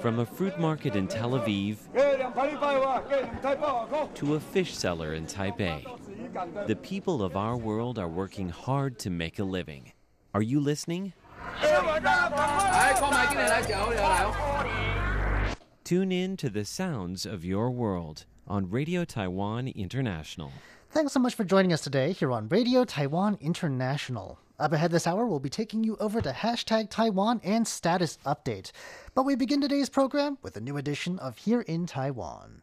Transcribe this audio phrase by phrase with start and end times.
[0.00, 1.76] From a fruit market in Tel Aviv
[4.14, 9.10] to a fish seller in Taipei, the people of our world are working hard to
[9.10, 9.92] make a living.
[10.32, 11.12] Are you listening?
[15.84, 20.52] Tune in to the sounds of your world on Radio Taiwan International.
[20.90, 24.38] Thanks so much for joining us today here on Radio Taiwan International.
[24.60, 28.72] Up ahead this hour, we'll be taking you over to hashtag Taiwan and status update.
[29.14, 32.60] But we begin today's program with a new edition of Here in Taiwan.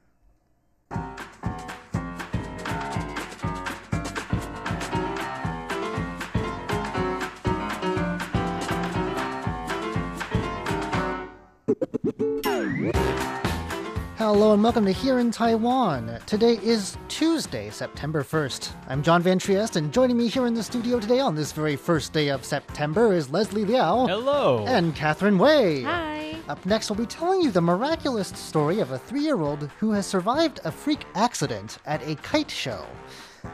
[14.18, 16.20] Hello and welcome to Here in Taiwan.
[16.26, 18.72] Today is Tuesday, September 1st.
[18.88, 21.76] I'm John Van Trieste, and joining me here in the studio today on this very
[21.76, 24.08] first day of September is Leslie Liao.
[24.08, 24.66] Hello.
[24.66, 25.84] And Catherine Wei.
[25.84, 26.36] Hi.
[26.50, 29.92] Up next, we'll be telling you the miraculous story of a three year old who
[29.92, 32.88] has survived a freak accident at a kite show.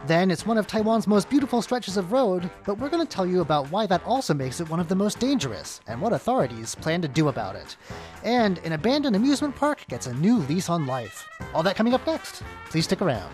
[0.05, 3.25] Then it's one of Taiwan's most beautiful stretches of road, but we're going to tell
[3.25, 6.75] you about why that also makes it one of the most dangerous and what authorities
[6.75, 7.77] plan to do about it.
[8.23, 11.27] And an abandoned amusement park gets a new lease on life.
[11.53, 12.43] All that coming up next.
[12.69, 13.33] Please stick around.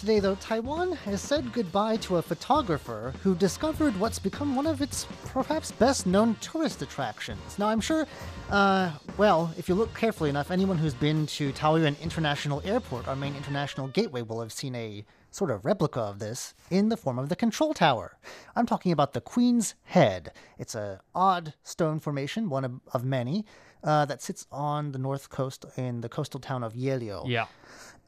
[0.00, 4.80] Today, though, Taiwan has said goodbye to a photographer who discovered what's become one of
[4.80, 7.58] its perhaps best known tourist attractions.
[7.58, 8.06] Now, I'm sure,
[8.48, 13.14] uh, well, if you look carefully enough, anyone who's been to Taoyuan International Airport, our
[13.14, 17.18] main international gateway, will have seen a sort of replica of this in the form
[17.18, 18.16] of the control tower.
[18.56, 20.32] I'm talking about the Queen's Head.
[20.58, 23.44] It's a odd stone formation, one of, of many,
[23.84, 27.48] uh, that sits on the north coast in the coastal town of Yehliu Yeah.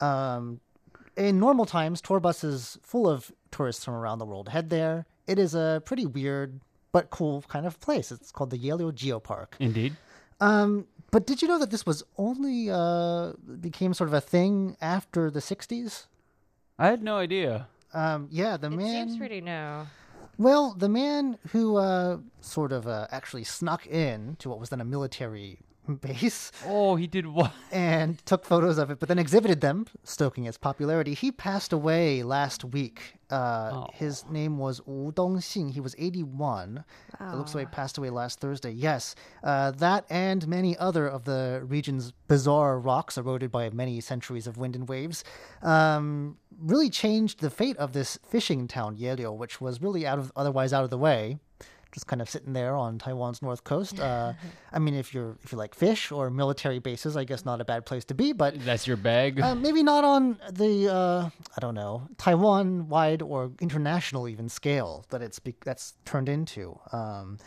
[0.00, 0.60] um,
[1.16, 5.06] in normal times, tour buses full of tourists from around the world head there.
[5.26, 6.60] It is a pretty weird
[6.92, 8.10] but cool kind of place.
[8.12, 9.54] It's called the Yehliu Geopark.
[9.60, 9.96] Indeed.
[10.40, 14.76] Um, but did you know that this was only uh, became sort of a thing
[14.80, 16.06] after the '60s?
[16.78, 17.68] I had no idea.
[17.94, 19.08] Um, yeah, the It man.
[19.08, 19.86] seems pretty new.
[20.38, 24.80] Well, the man who uh, sort of uh, actually snuck in to what was then
[24.80, 25.58] a military
[26.00, 27.52] base Oh, he did what?
[27.70, 31.14] and took photos of it, but then exhibited them, stoking its popularity.
[31.14, 33.14] He passed away last week.
[33.30, 33.86] Uh, Oh.
[33.94, 35.70] His name was Wu Dongxing.
[35.72, 36.84] He was 81.
[37.20, 38.70] It looks like he passed away last Thursday.
[38.72, 44.46] Yes, uh, that and many other of the region's bizarre rocks eroded by many centuries
[44.46, 45.24] of wind and waves
[45.62, 50.30] um, really changed the fate of this fishing town, Yehliu, which was really out of
[50.36, 51.38] otherwise out of the way
[51.92, 54.00] just kind of sitting there on Taiwan's north coast.
[54.12, 54.32] Uh,
[54.72, 57.64] I mean, if you're if you like fish or military bases, I guess not a
[57.64, 58.32] bad place to be.
[58.32, 59.40] But That's your bag.
[59.40, 65.04] uh, maybe not on the uh, I don't know Taiwan wide or international even scale
[65.10, 66.78] that it's be- that's turned into.
[66.90, 67.38] Um,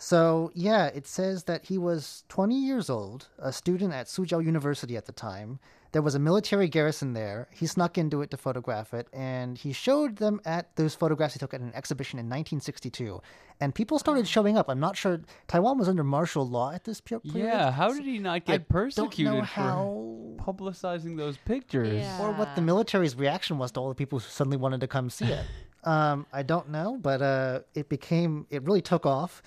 [0.00, 4.96] so yeah, it says that he was 20 years old, a student at Soochow University
[4.96, 5.58] at the time.
[5.92, 7.48] There was a military garrison there.
[7.50, 11.38] He snuck into it to photograph it, and he showed them at those photographs he
[11.38, 13.20] took at an exhibition in 1962.
[13.60, 14.70] And people started showing up.
[14.70, 17.26] I'm not sure Taiwan was under martial law at this period.
[17.26, 17.70] yeah.
[17.70, 22.00] How did he not I get don't know persecuted how for publicizing those pictures?
[22.00, 22.22] Yeah.
[22.22, 25.10] or what the military's reaction was to all the people who suddenly wanted to come
[25.10, 25.44] see it.
[25.84, 29.42] um, I don't know, but uh, it became it really took off.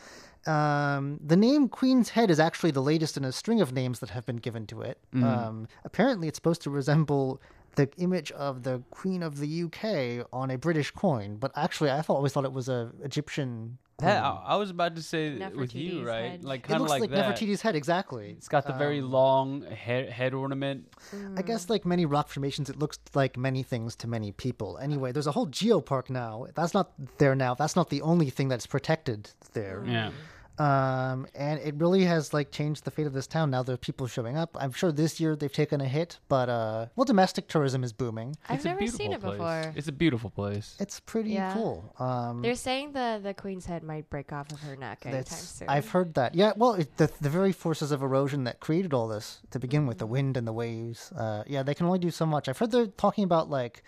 [0.46, 4.10] Um, the name Queen's Head is actually the latest in a string of names that
[4.10, 4.98] have been given to it.
[5.14, 7.42] Um, apparently, it's supposed to resemble
[7.76, 12.02] the image of the Queen of the UK on a British coin, but actually, I
[12.02, 13.78] thought, always thought it was a Egyptian.
[14.00, 16.32] That, I, I was about to say with you, right?
[16.32, 16.44] head.
[16.44, 17.36] Like It kind of looks like, like, that.
[17.36, 18.32] Nefertiti's head, exactly.
[18.32, 20.94] It's got the very long head, head ornament.
[21.38, 24.78] I guess like many rock formations, it looks like many things to many people.
[24.80, 26.48] Anyway, there's a whole geopark now.
[26.56, 27.54] That's not there now.
[27.54, 29.84] That's not the only thing that's protected there.
[29.88, 30.12] Yeah.
[30.60, 33.50] Um, and it really has like changed the fate of this town.
[33.50, 34.56] Now there are people showing up.
[34.60, 38.36] I'm sure this year they've taken a hit, but uh, well, domestic tourism is booming.
[38.48, 39.34] I've It's a never beautiful seen it place.
[39.38, 39.74] before.
[39.76, 40.76] It's a beautiful place.
[40.80, 41.54] It's pretty Yeah.
[41.54, 41.94] cool.
[42.00, 45.70] Um, They're saying the the queen's head might break off of her neck anytime soon.
[45.70, 46.36] I've heard that.
[46.36, 49.88] Yeah, well, it, the the very forces of erosion that created all this to begin
[49.88, 51.12] with, the wind and the waves.
[51.14, 52.48] Uh, yeah, they can only do so much.
[52.48, 53.84] I've heard they're talking about like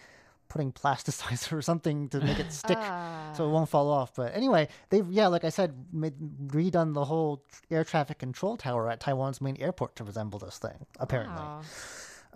[0.48, 2.78] putting plasticizer or something to make it stick
[3.34, 4.16] so it won't fall off.
[4.16, 6.14] But anyway, they've yeah, like I said, made,
[6.48, 10.86] redone the whole air traffic control tower at Taiwan's main airport to resemble this thing.
[11.00, 11.36] Apparently.
[11.36, 11.62] Wow.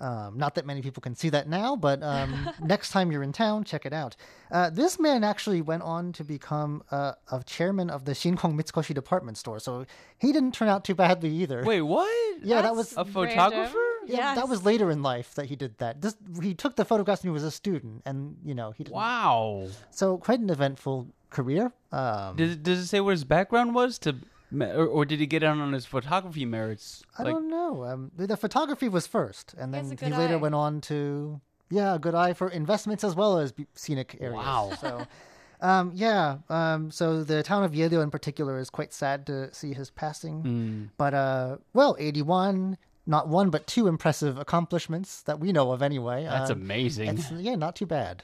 [0.02, 3.34] Um, not that many people can see that now, but um, next time you're in
[3.34, 4.16] town, check it out.
[4.50, 8.94] Uh, this man actually went on to become uh, a chairman of the Shinkong Mitsukoshi
[8.96, 9.86] department store, so
[10.18, 11.66] he didn't turn out too badly either.
[11.66, 12.10] Wait, what?
[12.42, 13.14] yeah, that was A random.
[13.14, 13.78] photographer?
[14.18, 16.02] Yeah, that was later in life that he did that.
[16.02, 18.96] This, he took the photographs when he was a student, and you know he didn't.
[18.96, 19.68] Wow.
[19.92, 21.72] So quite an eventful career.
[21.92, 24.16] Um, Does it, does it say what his background was to,
[24.52, 27.04] or, or did he get out on his photography merits?
[27.18, 27.84] I don't know.
[27.84, 30.38] Um, the, the photography was first, and then a he later eye.
[30.38, 31.40] went on to
[31.70, 34.38] yeah, a good eye for investments as well as scenic areas.
[34.38, 34.72] Wow.
[34.82, 35.06] So,
[35.62, 36.38] um, yeah.
[36.50, 40.42] Um, so the town of Yedo in particular is quite sad to see his passing.
[40.42, 40.84] Hmm.
[40.98, 42.78] But uh, well, eighty-one,
[43.10, 46.24] not one but two impressive accomplishments that we know of anyway.
[46.26, 47.10] That's Um, amazing.
[47.18, 48.24] It's, yeah, not too bad.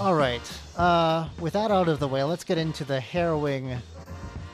[0.00, 0.40] All right.
[0.76, 3.76] Uh, with that out of the way, let's get into the harrowing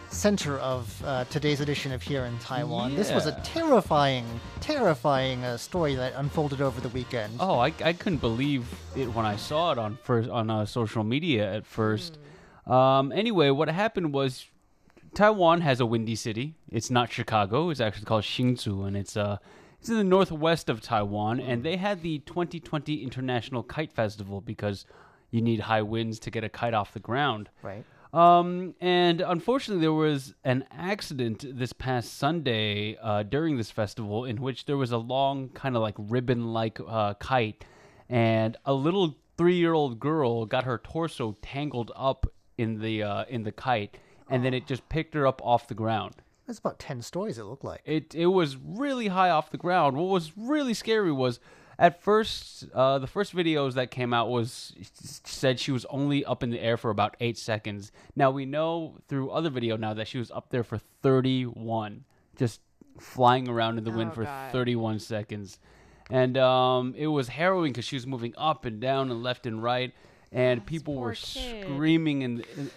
[0.08, 2.96] center of uh, today's edition of Here in Taiwan.
[2.96, 4.25] This was a terrifying,
[4.60, 7.34] terrifying uh, story that unfolded over the weekend.
[7.40, 8.66] Oh, I, I couldn't believe
[8.96, 12.19] it when I saw it on first on uh, social media at first.
[12.66, 14.46] Um, anyway, what happened was
[15.14, 16.56] Taiwan has a windy city.
[16.70, 17.70] It's not Chicago.
[17.70, 19.38] It's actually called Hsinchu, and it's uh
[19.81, 21.40] it's in the northwest of Taiwan.
[21.40, 24.87] And they had the 2020 International Kite Festival because
[25.31, 27.50] you need high winds to get a kite off the ground.
[27.62, 27.84] Right.
[28.14, 34.40] Um, and unfortunately, there was an accident this past Sunday uh, during this festival in
[34.40, 37.64] which there was a long, kind of like ribbon like uh, kite,
[38.08, 42.26] and a little three year old girl got her torso tangled up
[42.58, 43.96] in the uh, in the kite,
[44.28, 46.14] and then it just picked her up off the ground.
[46.46, 47.80] It's about 10 stories, it looked like.
[47.84, 49.96] It it was really high off the ground.
[49.96, 51.40] What was really scary was
[51.78, 54.74] at first uh, the first videos that came out was
[55.24, 57.92] said she was only up in the air for about eight seconds.
[58.14, 62.04] Now we know through other video now that she was up there for thirty one,
[62.36, 62.60] just
[63.00, 65.58] flying around in the wind Oh, for thirty one seconds,
[66.10, 69.62] and um, it was harrowing because she was moving up and down and left and
[69.62, 69.92] right,
[70.34, 71.64] and people were kid.
[71.64, 72.70] screaming and, and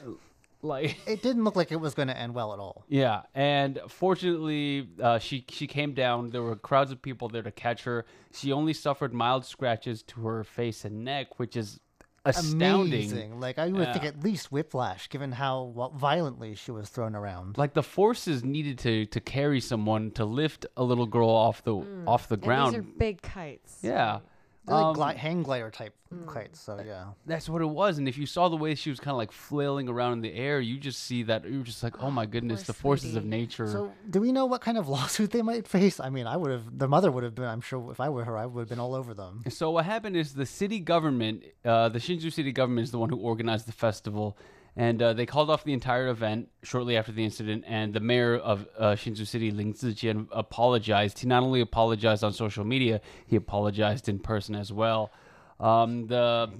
[0.62, 2.86] like It didn't look like it was going to end well at all.
[2.88, 6.30] yeah, and fortunately, uh, she she came down.
[6.30, 8.06] There were crowds of people there to catch her.
[8.33, 11.80] She only suffered mild scratches to her face and neck, which is
[12.25, 12.94] astounding.
[13.09, 13.39] Amazing.
[13.39, 17.57] Like, I would think at least whiplash, given how well, violently she was thrown around.
[17.57, 21.75] Like the forces needed to to carry someone to lift a little girl off the
[22.06, 22.74] off the And ground.
[22.74, 23.80] these are big kites.
[23.81, 24.19] yeah.
[24.68, 25.96] They're like Um, gli- hang glider type
[26.28, 27.06] kites, so yeah.
[27.25, 27.98] That's what it was.
[27.98, 30.34] And if you saw the way she was kind of like flailing around in the
[30.34, 33.24] air, you just see that you were just like, oh my goodness, the forces of
[33.25, 33.68] nature.
[33.68, 36.00] So, do we know what kind of lawsuit they might face?
[36.02, 38.25] I mean, I would have, the mother would have been, I'm sure if I were
[38.25, 39.44] her, I would have been all over them.
[39.50, 43.10] So what happened is the city government, uh, the Hsinchu city government, is the one
[43.10, 44.38] who organized the festival,
[44.77, 47.63] and uh, they called off the entire event shortly after the incident.
[47.68, 51.18] And the mayor of uh, Hsinchu City, Ling Zijian, apologized.
[51.18, 55.12] He not only apologized on social media, he apologized in person as well.
[55.59, 56.51] Um, the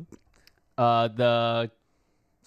[0.80, 1.72] uh, the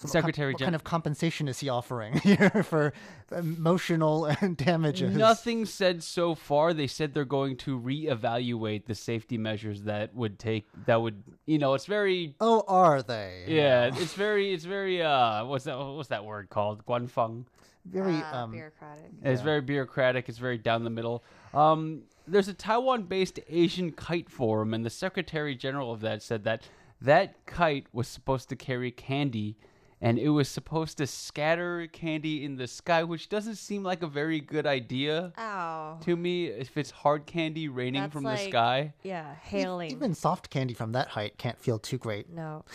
[0.01, 2.91] So what kind- secretary what gen- kind of compensation is he offering here for
[3.31, 5.15] emotional damages?
[5.15, 6.73] Nothing said so far.
[6.73, 11.59] They said they're going to reevaluate the safety measures that would take that would you
[11.59, 13.45] know it's very Oh, are they?
[13.47, 16.85] Yeah, it's very, it's very, uh, what's that, what's that word called?
[16.85, 17.45] Guanfeng.
[17.85, 19.11] Very, Uh, um, bureaucratic.
[19.23, 20.29] It's very bureaucratic.
[20.29, 21.23] It's very down the middle.
[21.53, 26.67] Um, there's a Taiwan-based Asian kite forum, and the secretary general of that said that
[27.01, 29.57] that kite was supposed to carry candy,
[30.01, 34.07] and it was supposed to scatter candy in the sky, which doesn't seem like a
[34.07, 35.99] very good idea Ow.
[36.01, 36.47] to me.
[36.47, 39.91] If it's hard candy raining That's from the sky, Yeah, hailing.
[39.91, 42.29] even soft candy from that height can't feel too great.
[42.29, 42.65] no.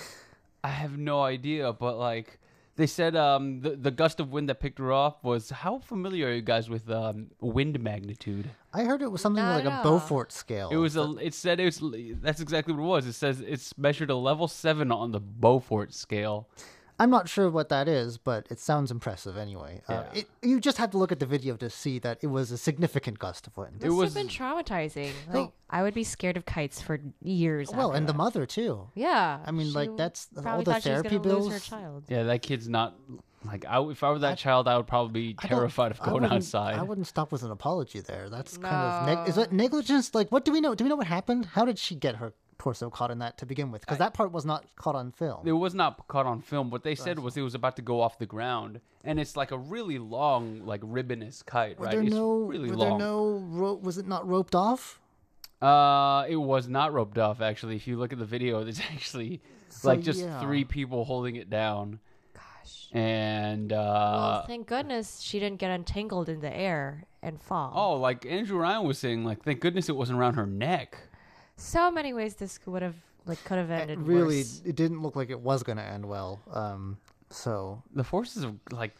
[0.64, 2.40] I have no idea, but like
[2.74, 5.48] they said, um, the the gust of wind that picked her off was.
[5.50, 8.50] How familiar are you guys with um, wind magnitude?
[8.74, 9.82] I heard it was something Not like a all.
[9.84, 10.70] Beaufort scale.
[10.70, 11.14] It was a.
[11.22, 11.80] It said it was.
[12.20, 13.06] That's exactly what it was.
[13.06, 16.48] It says it's measured a level seven on the Beaufort scale.
[16.98, 19.82] I'm not sure what that is, but it sounds impressive anyway.
[19.86, 22.50] Uh, it, you just have to look at the video to see that it was
[22.50, 23.82] a significant gust of wind.
[23.82, 25.12] It Must was- have been traumatizing.
[25.32, 27.70] Like, I would be scared of kites for years.
[27.70, 28.88] well, after and the mother too.
[28.94, 29.40] Yeah.
[29.44, 31.66] I mean, like, that's- all the thought she was therapy gonna lose her bills.
[31.68, 32.04] child.
[32.08, 32.94] Yeah, that kid's not.
[33.44, 36.32] Like, I, if I were that child, I would probably be terrified of going wouldn't-
[36.32, 36.76] outside.
[36.78, 38.28] I wouldn't stop with an apology there.
[38.30, 39.42] That's kind of neg- is No.
[39.42, 40.14] that negligence?
[40.14, 40.74] Like, what do we know?
[40.74, 41.44] Do we know what happened?
[41.52, 43.82] How did she get her torso caught in that to begin with?
[43.82, 45.46] Because that part was not caught on film.
[45.46, 46.70] It was not caught on film.
[46.70, 49.50] What they said was it was about to go off the ground, and it's like
[49.50, 51.92] a really long, like ribbonous kite, Were right?
[51.92, 52.38] there it's no?
[52.38, 52.88] really were long.
[52.90, 53.38] there no?
[53.50, 55.00] Ro- was it not roped off?
[55.62, 57.40] Uh, it was not roped off.
[57.40, 60.40] Actually, if you look at the video, there's actually So, like just yeah.
[60.40, 61.98] three people holding it down.
[62.34, 62.88] gosh.
[62.92, 67.72] and uh, well, thank goodness she didn't get entangled in the air and fall.
[67.74, 70.98] oh, like Andrew Ryan was saying, like thank goodness it wasn't around her neck.
[71.56, 72.94] So many ways this would have
[73.26, 74.62] like could have It ended really, worse.
[74.64, 76.40] it didn't look like it was going to end well.
[76.52, 76.98] Um,
[77.30, 78.94] so The forces of like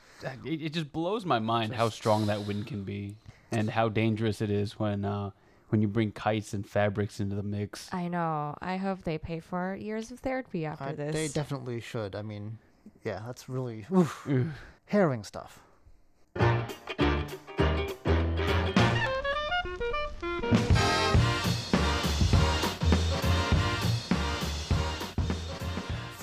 [0.45, 3.17] it, it just blows my mind how strong that wind can be,
[3.53, 5.31] and how dangerous it is when uh,
[5.69, 7.93] when you bring kites and fabrics into the mix.
[7.93, 8.57] I know.
[8.61, 11.15] I hope they pay for years of therapy after I, this.
[11.15, 12.17] they definitely should.
[12.17, 12.59] I mean,
[13.05, 14.27] yeah, that's really oof,
[14.87, 15.61] harrowing stuff.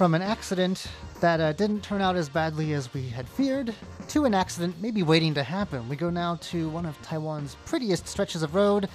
[0.03, 0.87] From an accident
[1.21, 3.73] that uh, didn't turn out as badly as we had feared,
[4.09, 8.05] to an accident maybe waiting to happen, we go now to one of Taiwan's prettiest
[8.09, 8.89] stretches of road,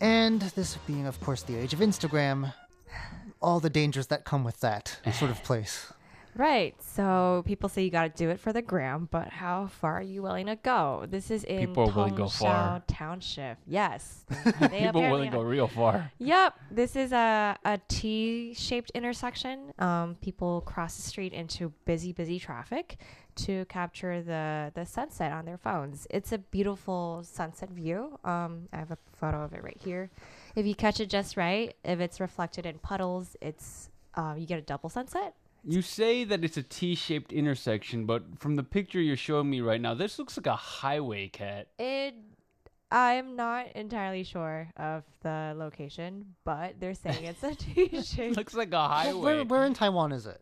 [0.00, 2.54] and this being, of course, the age of Instagram,
[3.42, 5.92] all the dangers that come with that sort of place.
[6.36, 6.74] Right.
[6.82, 10.02] So people say you got to do it for the gram, but how far are
[10.02, 11.06] you willing to go?
[11.08, 12.82] This is in People willing to go far.
[12.86, 13.58] Township.
[13.66, 14.24] Yes.
[14.60, 16.12] They People willing to go real far.
[16.18, 19.72] Yep, this is a, a T-shaped intersection.
[19.78, 22.98] Um, people cross the street into busy, busy traffic
[23.36, 26.06] to capture the the sunset on their phones.
[26.10, 28.18] It's a beautiful sunset view.
[28.24, 30.10] Um, I have a photo of it right here.
[30.56, 34.58] If you catch it just right, if it's reflected in puddles, it's uh, you get
[34.58, 35.34] a double sunset.
[35.64, 39.80] You say that it's a T-shaped intersection, but from the picture you're showing me right
[39.80, 41.68] now, this looks like a highway cat.
[41.78, 42.14] It.
[42.92, 48.36] I'm not entirely sure of the location, but they're saying it's a T-shaped.
[48.36, 49.20] looks like a Well, highway.
[49.20, 50.40] Where, where in Taiwan is it?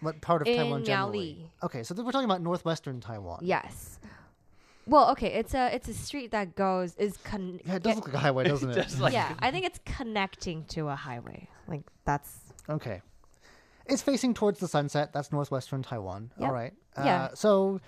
[0.00, 1.38] What part of In Taiwan generally?
[1.60, 1.64] Miaoli.
[1.64, 3.40] Okay, so th- we're talking about northwestern Taiwan.
[3.42, 3.98] Yes.
[4.86, 7.96] Well, okay, it's a it's a street that goes is con- Yeah, it does get-
[7.96, 8.74] look like a highway, doesn't it?
[8.74, 11.48] Just like yeah, I think it's connecting to a highway.
[11.66, 13.02] Like that's Okay.
[13.88, 15.12] It's facing towards the sunset.
[15.12, 16.30] That's northwestern Taiwan.
[16.38, 16.48] Yep.
[16.48, 16.72] All right.
[16.96, 17.28] Uh, Yeah.
[17.34, 17.80] So,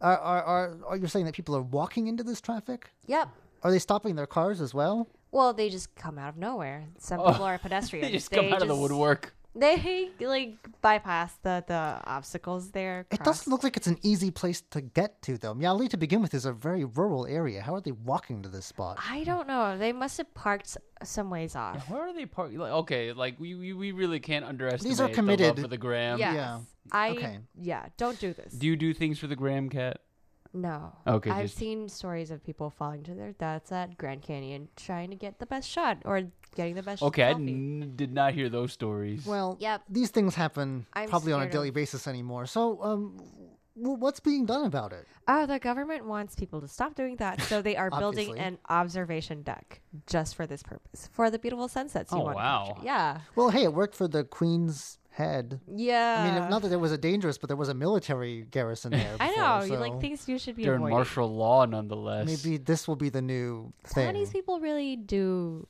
[0.00, 2.90] are, are, are, are you saying that people are walking into this traffic?
[3.06, 3.28] yep.
[3.64, 5.08] Are they stopping their cars as well?
[5.32, 6.86] Well, they just come out of nowhere.
[6.98, 8.06] Some Oh, people are pedestrians.
[8.08, 9.34] they just come out of the woodwork.
[9.54, 13.06] They like bypass the the obstacles there.
[13.10, 15.54] It cross- doesn't look like it's an easy place to get to, though.
[15.54, 17.62] Miaoli, to begin with, is a very rural area.
[17.62, 18.98] How are they walking to this spot?
[19.08, 19.76] I don't know.
[19.76, 21.88] They must have parked s- some ways off.
[21.90, 22.54] Where are they parked?
[22.54, 25.46] Like, okay, like we, we we really can't underestimate These are the committed.
[25.48, 26.18] love for the gram.
[26.18, 26.34] Yes.
[26.34, 26.60] yeah.
[26.92, 27.38] I Okay.
[27.60, 27.86] yeah.
[27.96, 28.52] Don't do this.
[28.52, 30.00] Do you do things for the gram cat?
[30.54, 30.92] no.
[31.06, 35.10] Okay, I've just- seen stories of people falling to their deaths at Grand Canyon trying
[35.10, 36.22] to get the best shot or
[36.58, 37.02] getting the best.
[37.02, 37.96] Okay, I selfie.
[37.96, 39.24] did not hear those stories.
[39.24, 39.82] Well, Yep.
[39.88, 42.44] these things happen I'm probably on a scared daily of- basis anymore.
[42.46, 43.16] So, um,
[43.76, 45.06] w- what's being done about it?
[45.28, 48.40] Oh, the government wants people to stop doing that, so they are building Obviously.
[48.40, 52.36] an observation deck just for this purpose, for the beautiful sunsets you Oh, want.
[52.36, 52.64] to wow.
[52.68, 52.84] capture.
[52.84, 55.60] Yeah, Well, hey, it worked for the Queen's Head.
[55.66, 56.16] yeah.
[56.20, 59.16] I mean, not that it was a dangerous, but there was a military garrison there.
[59.20, 59.62] I before, know.
[59.62, 60.96] You so like things you should be They're in avoiding.
[60.96, 62.26] martial law, nonetheless.
[62.44, 64.14] Maybe this will be the new thing.
[64.14, 65.66] Taiwanese people really do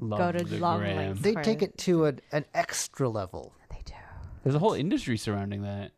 [0.00, 0.96] Love go to the long gram.
[0.96, 1.22] lengths.
[1.22, 1.70] They for take it.
[1.70, 3.52] it to an, an extra level.
[3.70, 3.94] They do.
[4.42, 5.92] There's a whole industry surrounding that.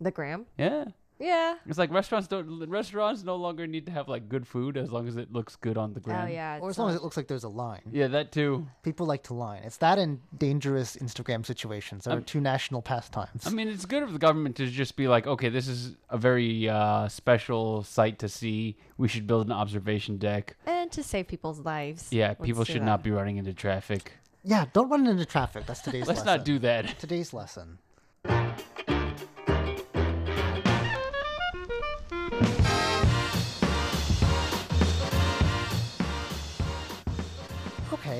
[0.00, 0.46] The gram.
[0.56, 0.86] Yeah.
[1.20, 1.56] Yeah.
[1.66, 5.06] It's like restaurants don't restaurants no longer need to have like good food as long
[5.06, 6.30] as it looks good on the ground.
[6.30, 6.58] Oh yeah.
[6.60, 7.82] Or as long as it looks like there's a line.
[7.92, 8.66] Yeah, that too.
[8.82, 9.62] People like to line.
[9.62, 12.04] It's that and dangerous Instagram situations.
[12.04, 13.46] There are two national pastimes.
[13.46, 16.16] I mean, it's good of the government to just be like, okay, this is a
[16.16, 18.76] very uh, special site to see.
[18.96, 20.56] We should build an observation deck.
[20.66, 22.08] and to save people's lives.
[22.10, 22.86] Yeah, Let's people should that.
[22.86, 24.12] not be running into traffic.
[24.42, 25.66] yeah, don't run into traffic.
[25.66, 26.14] That's today's lesson.
[26.16, 26.38] Let's lesson.
[26.38, 26.98] not do that.
[26.98, 27.78] Today's lesson.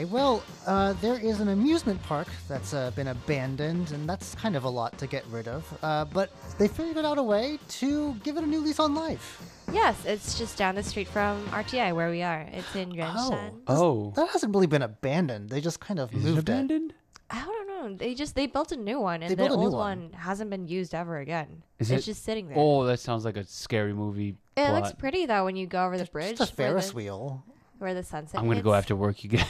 [0.01, 4.57] Okay, well, uh, there is an amusement park that's uh, been abandoned, and that's kind
[4.57, 5.63] of a lot to get rid of.
[5.83, 9.43] Uh, but they figured out a way to give it a new lease on life.
[9.71, 12.47] Yes, it's just down the street from RTI where we are.
[12.51, 13.61] It's in Yuanshan.
[13.67, 15.51] Oh, That hasn't really been abandoned.
[15.51, 16.53] They just kind of is it moved it.
[16.53, 16.95] abandoned?
[17.29, 17.95] I don't know.
[17.99, 20.01] They just they built a new one, and They the new old one.
[20.05, 20.13] one.
[20.15, 21.63] hasn't been used ever again.
[21.79, 22.57] Is it's it- just sitting there.
[22.59, 24.31] Oh, that sounds like a scary movie.
[24.57, 24.73] it plot.
[24.83, 26.39] looks pretty though when you go over the bridge.
[26.39, 27.45] Just a where Ferris the, wheel.
[27.77, 28.41] Where the sunset.
[28.41, 29.23] I'm gonna go after work.
[29.25, 29.47] You guys,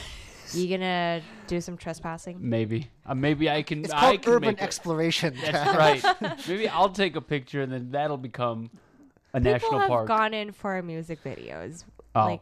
[0.53, 2.37] You gonna do some trespassing?
[2.39, 2.89] maybe.
[3.05, 3.83] Uh, maybe I can.
[3.83, 5.35] It's I called can urban make a- exploration.
[5.41, 6.03] That's right.
[6.47, 8.69] Maybe I'll take a picture and then that'll become
[9.33, 10.07] a People national have park.
[10.07, 11.83] gone in for music videos.
[12.15, 12.25] Oh.
[12.25, 12.41] Like,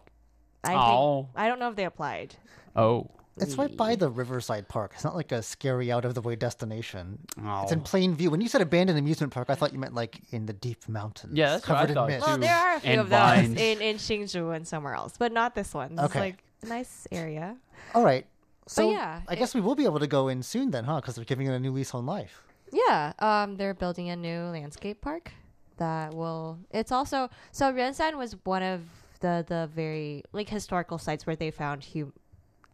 [0.64, 1.24] I Oh.
[1.24, 2.36] think I don't know if they applied.
[2.76, 3.08] oh.
[3.42, 4.92] It's right by the Riverside Park.
[4.96, 7.20] It's not like a scary out of the way destination.
[7.42, 7.64] Oh.
[7.64, 7.84] It's in Oh.
[7.84, 8.30] plain view.
[8.32, 11.38] When you said abandoned amusement park, I thought you meant like in the deep mountains.
[11.38, 12.26] Yeah, that's what I covered thought, in mist.
[12.26, 12.32] too.
[12.32, 15.32] Well, there are a few And of those in in Hsinchu and somewhere else, but
[15.32, 15.94] not this one.
[15.94, 16.20] It's Okay.
[16.20, 17.56] like a nice area.
[17.96, 18.26] All right.
[18.68, 20.98] So yeah, I guess we will be able to go in soon then, huh?
[21.02, 22.44] Because they're giving it a new lease on life.
[22.72, 25.32] Yeah, um, they're building a new landscape park.
[25.78, 26.60] that will.
[26.72, 28.82] It's also so Yuanshan was one of
[29.22, 32.14] the the very like historical sites where they found hum.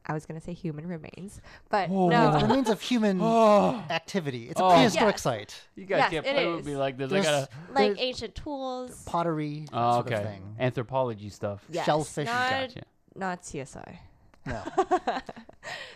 [0.07, 1.39] I was gonna say human remains,
[1.69, 2.09] but Oh.
[2.09, 2.47] It's no.
[2.47, 4.49] remains of human Oh, activity.
[4.49, 4.69] It's a Oh.
[4.71, 5.21] prehistoric Yes.
[5.21, 5.61] site.
[5.75, 7.11] you guys Yes, can't it play with me like this.
[7.11, 7.49] I gotta.
[7.73, 9.03] like ancient tools.
[9.05, 10.15] pottery, that Oh, sort okay.
[10.17, 10.55] of thing.
[10.59, 11.63] Anthropology stuff.
[11.69, 12.25] Yes, Shellfish.
[12.27, 12.83] not, Gotcha.
[13.15, 13.97] Not CSI.
[14.45, 14.61] No.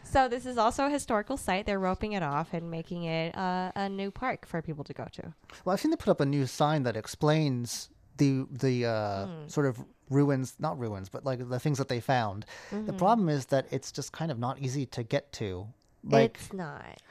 [0.03, 1.67] So this is also a historical site.
[1.67, 5.05] They're roping it off and making it uh, a new park for people to go
[5.11, 5.33] to.
[5.63, 9.47] Well, I've seen they put up a new sign that explains the the uh, Hmm.
[9.47, 9.77] sort of
[10.09, 12.45] ruins, not ruins, but like the things that they found.
[12.71, 12.87] Mm-hmm.
[12.87, 15.67] The problem is that it's just kind of not easy to get to.
[16.03, 17.01] Like it's not.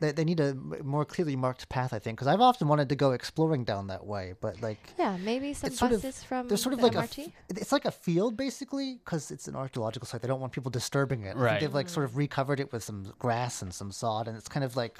[0.00, 2.96] They, they need a more clearly marked path, I think, because I've often wanted to
[2.96, 6.62] go exploring down that way, but like Yeah, maybe some it's sort of from there's
[6.62, 7.26] sort of the like a MRT.
[7.28, 10.22] f- it's like a field basically because it's an archaeological site.
[10.22, 11.30] They don't want people disturbing it.
[11.30, 11.60] I think Right.
[11.60, 12.10] they've like sort mm.
[12.10, 14.98] of recovered it with some grass and some sod, and it's kind of like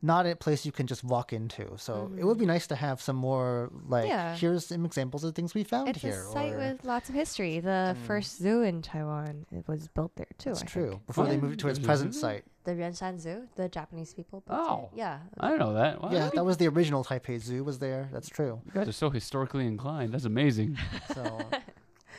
[0.00, 1.66] not a place you can just walk into.
[1.76, 4.10] So it would be nice to have some more like Mm-hmm.
[4.10, 4.36] Yeah.
[4.36, 6.24] here's some examples of things we found It's here.
[6.28, 7.58] a site or, with lots of history.
[7.60, 10.50] The first zoo in Taiwan it was built there too.
[10.50, 10.90] That's I true.
[10.90, 11.06] think.
[11.08, 12.44] Before they moved it to its There's a present site.
[12.64, 14.90] The Yuanshan Zoo, the Japanese people built Oh.
[14.92, 14.98] it.
[14.98, 15.18] Yeah.
[15.40, 16.02] I don't know that.
[16.02, 16.10] Wow.
[16.12, 18.08] Yeah, that was the original Taipei Zoo was there.
[18.12, 18.60] That's true.
[18.66, 20.12] You guys are so historically inclined.
[20.14, 20.76] That's amazing.
[21.14, 21.40] So,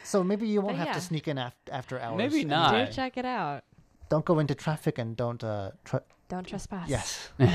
[0.04, 2.18] so maybe you won't But have to sneak in after after hours.
[2.18, 2.88] Maybe and not.
[2.88, 3.64] Do check it out.
[4.10, 5.44] Don't go into traffic and don't.
[5.44, 5.98] Uh, tr-
[6.30, 6.88] Don't trespass.
[6.88, 7.30] yes.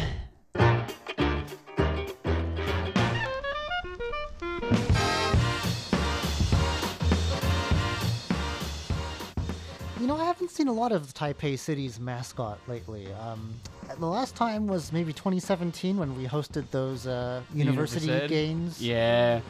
[10.01, 13.11] You know, I haven't seen a lot of Taipei City's mascot lately.
[13.15, 13.55] Um,
[13.99, 18.29] the last time was maybe 2017 when we hosted those uh, university Universiade?
[18.29, 18.83] games.
[18.83, 19.41] Yeah.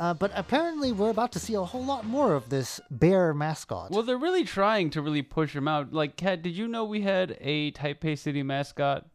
[0.00, 3.90] Uh, but apparently, we're about to see a whole lot more of this bear mascot.
[3.90, 5.92] Well, they're really trying to really push him out.
[5.92, 9.06] Like, Kat, did you know we had a Taipei City mascot?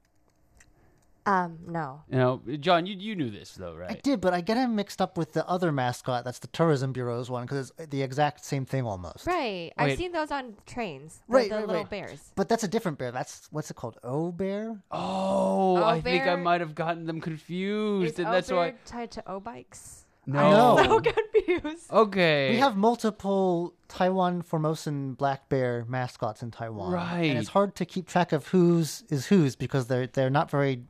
[1.28, 1.58] Um.
[1.68, 2.04] No.
[2.08, 3.90] You know, John, you you knew this though, right?
[3.90, 6.24] I did, but I get him mixed up with the other mascot.
[6.24, 9.26] That's the tourism bureau's one because it's the exact same thing almost.
[9.26, 9.34] Right.
[9.36, 9.74] Wait.
[9.80, 11.22] I've seen those on trains.
[11.28, 11.90] The, Right, the right, little right.
[11.90, 12.32] bears.
[12.36, 13.12] But that's a different bear.
[13.12, 13.98] That's what's it called?
[14.04, 14.78] O bear.
[14.92, 18.68] Oh, Oh, I think I might have gotten them confused, Is and that's why.
[18.68, 20.05] Obear tied to O bikes?
[20.28, 20.76] No.
[20.78, 20.84] No.
[20.84, 21.92] So confused.
[21.92, 22.52] Okay.
[22.52, 27.26] We have multiple Taiwan Formosan black bear mascots in Taiwan, Right.
[27.26, 30.84] And it's hard to keep track of whose is whose because they're they're not very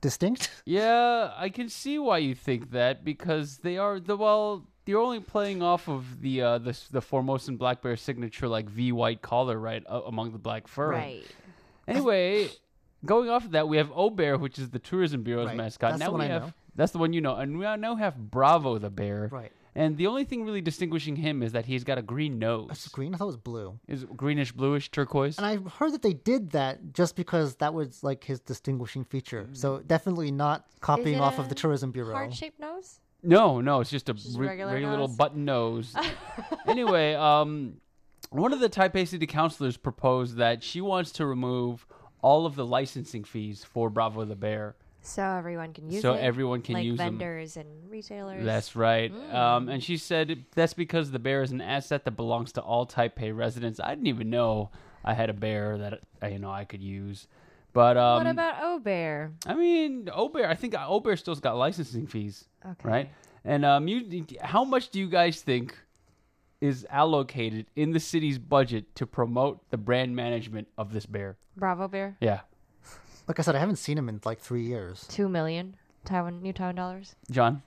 [0.00, 0.50] distinct.
[0.64, 4.66] Yeah, I can see why you think that because they are the well.
[4.86, 8.90] You're only playing off of the uh, the the Formosan black bear signature like V
[8.92, 10.90] white collar, right, uh, among the black fur.
[10.90, 11.24] Right.
[11.86, 12.48] Anyway,
[13.04, 15.90] going off of that, we have O Bear, which is the tourism bureau's Right, mascot.
[15.92, 16.52] that's the now one we I have know.
[16.74, 19.28] That's the one you know, and we now have Bravo the bear.
[19.30, 19.52] Right.
[19.74, 22.88] And the only thing really distinguishing him is that he's got a green It's nose.
[22.92, 23.14] green.
[23.14, 23.78] I thought it was blue.
[23.86, 25.38] Is greenish, bluish, turquoise.
[25.38, 29.48] And I heard that they did that just because that was like his distinguishing feature.
[29.52, 32.14] So definitely not copying off of the tourism bureau.
[32.14, 32.98] Heart shaped nose?
[33.22, 35.94] No, no, it's just a Just re- regular regular little button nose.
[36.66, 37.74] anyway, um,
[38.30, 41.86] one of the Taipei City councilors proposed that she wants to remove
[42.22, 44.74] all of the licensing fees for Bravo the Bear.
[45.02, 46.16] So everyone can use So it.
[46.18, 47.18] So everyone can like use them.
[47.18, 48.44] vendors and retailers.
[48.44, 49.10] That's right.
[49.32, 49.72] Um, Mm.
[49.74, 53.34] and she said that's because the bear is an asset that belongs to all Taipei
[53.36, 53.80] residents.
[53.80, 54.70] I didn't even know
[55.04, 57.26] I had a bear that uh, you know I could use.
[57.72, 59.32] But um, what about O Bear?
[59.46, 60.48] I mean, O Bear.
[60.50, 62.88] I think Obear still's got licensing fees, Okay.
[62.88, 63.10] right?
[63.44, 65.78] And um, you, how much do you guys think
[66.60, 71.38] is allocated in the city's budget to promote the brand management of this bear?
[71.56, 72.16] Bravo Bear?
[72.20, 72.40] Yeah,
[73.30, 75.06] Like I said, I haven't seen him in like three years.
[75.08, 77.14] Two million Taiwan new Taiwan dollars.
[77.30, 77.62] John.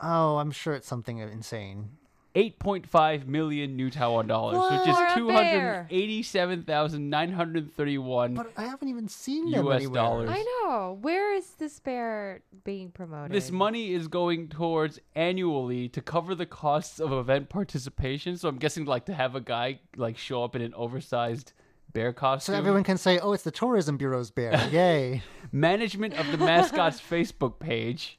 [0.00, 1.90] Oh, I'm sure it's something insane.
[2.36, 5.36] 8.5 million new Taiwan dollars, which is For a two bear.
[5.82, 8.34] hundred eighty-seven thousand nine hundred thirty-one.
[8.34, 9.94] But I haven't even seen them US anywhere.
[10.02, 10.30] dollars.
[10.30, 10.96] I know.
[11.00, 13.32] Where is this bear being promoted?
[13.32, 18.36] This money is going towards annually to cover the costs of event participation.
[18.36, 21.54] So I'm guessing like to have a guy like show up in an oversized
[21.92, 22.54] bear costume.
[22.54, 25.22] So everyone can say, "Oh, it's the tourism bureau's bear." Yay!
[25.52, 28.18] Management of the mascot's Facebook page.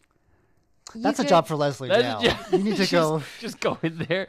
[0.95, 2.21] You That's a job for Leslie now.
[2.21, 4.27] just- you need to just, go Just go in there.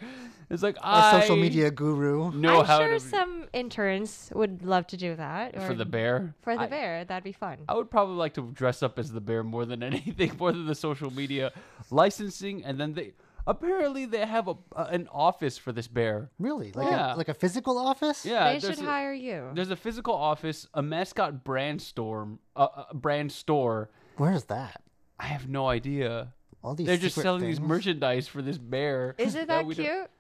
[0.51, 2.31] It's like a I social media guru.
[2.33, 5.61] know I'm how sure to some interns would love to do that.
[5.63, 6.35] for the bear.
[6.43, 7.59] For the I- bear, that'd be fun.
[7.69, 10.67] I would probably like to dress up as the bear more than anything, more than
[10.67, 11.51] the social media
[11.91, 13.13] licensing, and then they
[13.47, 16.31] apparently they have a, a- an office for this bear.
[16.39, 16.73] Really?
[16.73, 17.15] Like Yeah.
[17.15, 18.25] a like a physical office?
[18.25, 19.51] Yeah, they there's should a- hire you.
[19.55, 23.91] There's a physical office, a mascot brand store, uh, a brand store.
[24.17, 24.83] Where's that?
[25.19, 26.33] I have no idea.
[26.63, 27.59] All these They're just secret selling things.
[27.59, 29.15] these merchandise for this bear.
[29.19, 30.11] Is it that we don't- cute?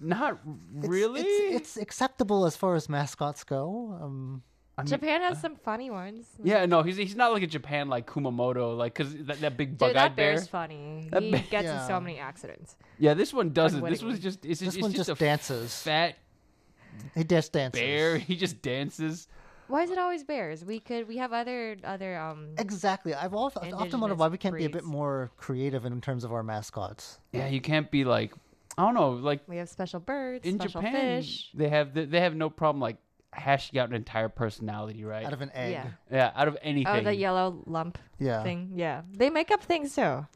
[0.00, 0.40] Not
[0.76, 1.20] It's- really.
[1.20, 3.96] It's, it's acceptable as far as mascots go.
[4.02, 4.42] Um,
[4.76, 6.26] I mean, Japan has some funny ones.
[6.42, 9.78] Yeah, no, he's he's not like a Japan like Kumamoto, like because that, that big
[9.78, 10.32] bug-eyed that bear.
[10.34, 11.08] bear's funny.
[11.12, 12.76] That he bear- gets in so many accidents.
[12.98, 13.84] Yeah, this one doesn't.
[13.84, 15.82] This was just it's, This it's one just, just a dances.
[15.82, 16.16] fat
[17.14, 17.80] He just dances.
[17.80, 18.18] bear.
[18.30, 19.28] He just dances.
[19.66, 20.64] Why is it always bears?
[20.64, 23.14] We could we have other other um Exactly.
[23.14, 26.32] I've often, often wondered why we can't be a bit more creative in terms of
[26.32, 27.18] our mascots.
[27.32, 28.32] Yeah, you can't be like
[28.76, 31.50] I don't know, like we have special birds, in special Japan fish.
[31.54, 32.96] they have they, they have no problem like
[33.34, 35.26] hashing out an entire personality, right?
[35.26, 35.72] Out of an egg.
[35.72, 35.86] Yeah.
[36.10, 36.86] yeah, out of anything.
[36.94, 38.42] Oh, the yellow lump Yeah.
[38.42, 38.72] thing.
[38.74, 40.26] Yeah, they make up things too.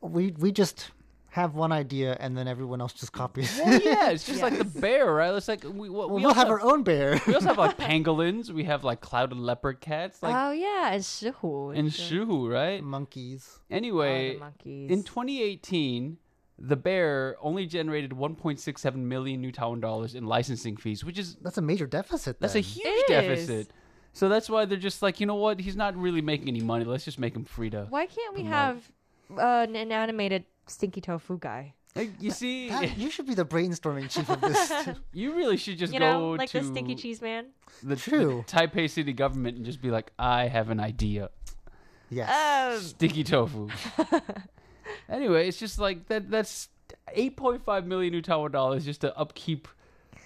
[0.00, 0.90] We we just
[1.30, 3.60] have one idea and then everyone else just copies.
[3.62, 5.32] Well, yeah, it's just like the bear, right?
[5.34, 7.20] It's like we, well, we we'll also have our own bear.
[7.26, 8.50] we also have like pangolins.
[8.50, 11.74] We have like clouded leopard cats, like oh yeah, and shihu.
[11.76, 12.82] in the- Shuhu, right?
[12.82, 13.46] Monkeys.
[13.56, 14.90] oh, the Anyway, monkeys.
[14.90, 16.16] in 2018,
[16.58, 21.58] the bear only generated 1.67 million New Taiwan dollars in licensing fees, which is That's
[21.58, 22.40] a major deficit.
[22.40, 23.50] that's a huge It deficit.
[23.50, 23.68] is.
[24.12, 25.60] So that's why they're just like, you know what?
[25.60, 26.84] He's not really making any money.
[26.84, 27.86] Let's just make him free to.
[27.88, 28.56] Why can't we promote.
[28.56, 28.90] have
[29.38, 31.74] uh, an animated stinky tofu guy?
[31.94, 34.88] Like, you see, That- you should be the brainstorming chief of this.
[35.12, 37.46] you really should just you go like to the stinky cheese man.
[37.82, 38.44] the, the True.
[38.48, 41.30] Taipei city government and just be like, I have an idea.
[42.10, 42.76] yes.
[42.78, 43.68] Um, Sticky tofu.
[45.08, 46.30] anyway, it's just like that.
[46.30, 46.68] That's
[47.16, 49.68] 8.5 million New Taiwan dollars just to upkeep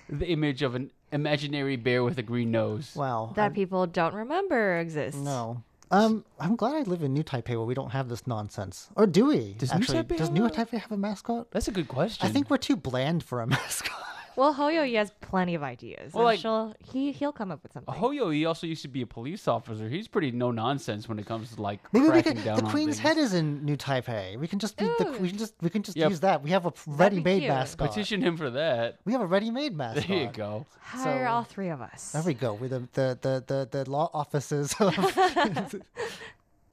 [0.09, 2.93] the image of an imaginary bear with a green nose.
[2.97, 3.33] wow.
[3.37, 5.21] that I'm- people don't remember exists.
[5.21, 5.63] no.
[5.91, 8.89] Um, I'm glad I live in New Taipei where we don't have this nonsense.
[8.97, 9.53] Or do we?
[9.59, 11.51] Does New Actually, Taipei does have New a- Taipei have a mascot?
[11.51, 12.27] That's a good question.
[12.27, 14.01] I think we're too bland for a mascot.
[14.37, 16.13] Well, Hoyo he has plenty of ideas.
[16.15, 17.95] Well, I'm like- he he'll come up with something.
[17.95, 19.89] Hoyo, he also used to be a police officer.
[19.89, 22.45] He's pretty no nonsense when it comes to like Maybe we cracking could.
[22.45, 22.99] down The on Queen's things.
[23.01, 24.39] Head is in New Taipei.
[24.39, 25.17] We can just be the.
[25.21, 25.55] We can just.
[25.61, 26.11] We can just Yep.
[26.11, 26.43] use that.
[26.43, 27.51] We have a ready-made cute.
[27.51, 27.89] mascot.
[27.89, 28.99] Petition him for that.
[29.05, 30.07] We have a ready-made mascot.
[30.09, 30.67] There you go.
[30.81, 32.13] Hire so- all three of us.
[32.13, 32.55] There we go.
[32.55, 35.83] With the the the the, the law offices of.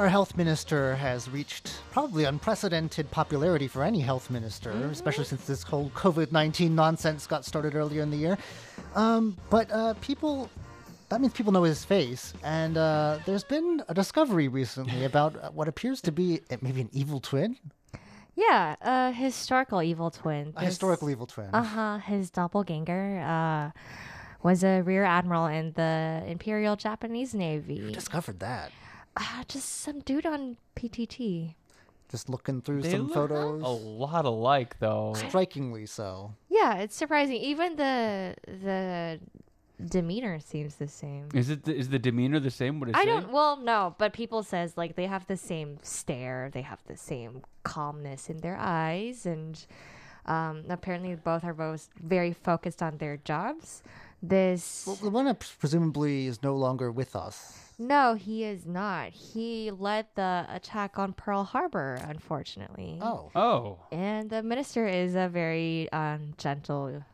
[0.03, 5.63] Our health minister has reached probably unprecedented popularity for any health minister, especially since this
[5.63, 8.37] whole COVID 19 nonsense got started earlier in the year.
[8.97, 10.51] Um, but uh, people,
[11.09, 12.35] that means people know his face.
[12.43, 16.91] And uh, there's been a discovery recently about what appears to be uh, maybe an
[16.93, 17.57] evil twin,
[18.35, 20.53] Yeah, a historical evil twin.
[20.57, 21.51] a historical evil twin.
[21.53, 21.99] Uh huh.
[21.99, 23.71] His doppelganger uh,
[24.43, 27.93] was a rear admiral in the Imperial Japanese Navy.
[27.93, 28.73] Discovered that.
[29.17, 31.55] Uh, just some dude on PTT.
[32.11, 33.63] Just looking through They some look photos.
[33.63, 35.15] A lot alike, though.
[35.17, 36.35] Strikingly so.
[36.51, 37.37] Yeah, it's surprising.
[37.37, 39.19] Even the the
[39.89, 41.29] demeanor seems the same.
[41.35, 42.81] Is it the, is the demeanor the same?
[42.81, 43.07] What it I say?
[43.07, 43.33] don't.
[43.33, 47.43] Well, no, but people says like they have the same stare, they have the same
[47.63, 49.65] calmness in their eyes, and
[50.27, 53.83] um, apparently both are both very focused on their jobs.
[54.23, 57.72] This Well, the one that presumably is no longer with us.
[57.87, 59.11] No, he is not.
[59.13, 62.99] He led the attack on Pearl Harbor, unfortunately.
[63.01, 63.31] Oh.
[63.35, 67.05] Oh, and the minister is a very um, gentle,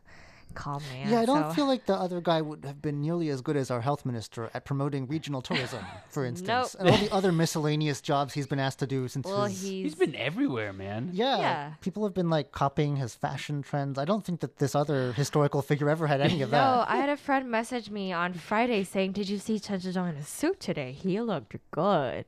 [0.55, 1.09] calm man.
[1.09, 3.55] Yeah, I don't so- feel like the other guy would have been nearly as good
[3.57, 6.81] as our health minister at promoting regional tourism, for instance, Nope.
[6.81, 9.61] and all the other miscellaneous jobs he's been asked to do since Well, his.
[9.61, 11.09] he's, he's been everywhere, man.
[11.13, 11.73] yeah, Yeah.
[11.81, 13.97] people have been like copying his fashion trends.
[13.97, 16.59] I don't think that this other historical figure ever had any of that.
[16.69, 16.89] No, that.
[16.89, 20.15] I had a friend message me on Friday saying, "Did you see Chen Zhedong in
[20.15, 20.91] a suit today?
[20.91, 22.25] He looked good."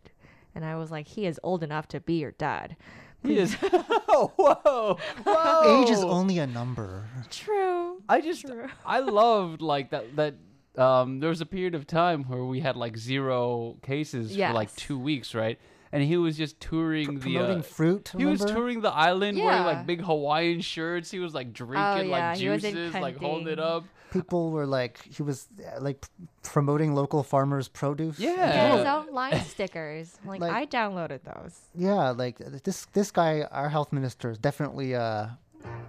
[0.55, 2.75] And I was like, "He is old enough to be your dad."
[3.23, 3.55] He is.
[3.61, 5.81] oh, whoa, whoa.
[5.83, 7.05] Age is only a number.
[7.29, 8.01] True.
[8.09, 8.67] I just True.
[8.85, 10.35] I loved like that that
[10.77, 14.73] um there was a period of time where we had like zero cases for like
[14.75, 15.59] two weeks, right?
[15.93, 18.11] And he was just touring the Promoting uh, fruit.
[18.17, 21.11] he was touring the island wearing like big Hawaiian shirts.
[21.11, 23.83] He was like drinking Oh, yeah, like he was in juices, like holding it up.
[24.11, 26.05] People were like, he was uh, like
[26.43, 28.19] promoting local farmers' produce.
[28.19, 28.35] Yeah.
[28.35, 30.17] Get his own line stickers.
[30.25, 31.59] Like, Like- I downloaded those.
[31.75, 35.27] Yeah, like this this guy, our health minister, is definitely uh,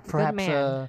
[0.08, 0.88] perhaps man.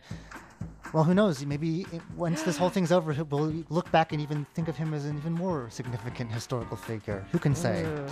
[0.93, 1.43] Well, who knows?
[1.45, 4.93] Maybe i- once this whole thing's over, we'll look back and even think of him
[4.93, 7.25] as an even more significant historical figure.
[7.31, 7.83] Who can say?
[7.83, 8.05] Ooh.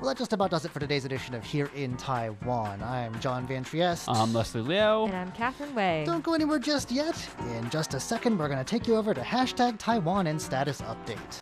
[0.00, 2.82] Well, that just about does it for today's edition of Here in Taiwan.
[2.82, 4.08] I'm John Van Trieste.
[4.08, 5.04] I'm Leslie Liao.
[5.04, 6.04] And I'm Catherine Wei.
[6.06, 7.14] Don't go anywhere just yet.
[7.56, 10.80] In just a second, we're going to take you over to hashtag Taiwan and status
[10.82, 11.40] update.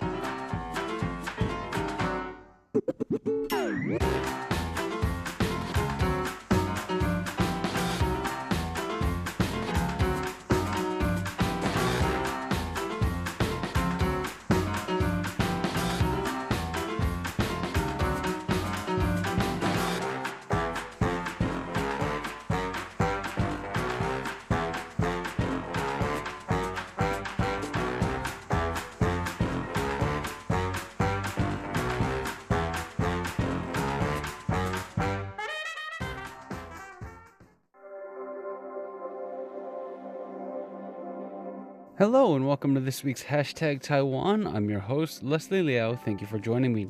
[42.03, 44.45] Hello and welcome to this week's hashtag Taiwan.
[44.45, 45.95] I'm your host, Leslie Liao.
[45.95, 46.89] Thank you for joining me.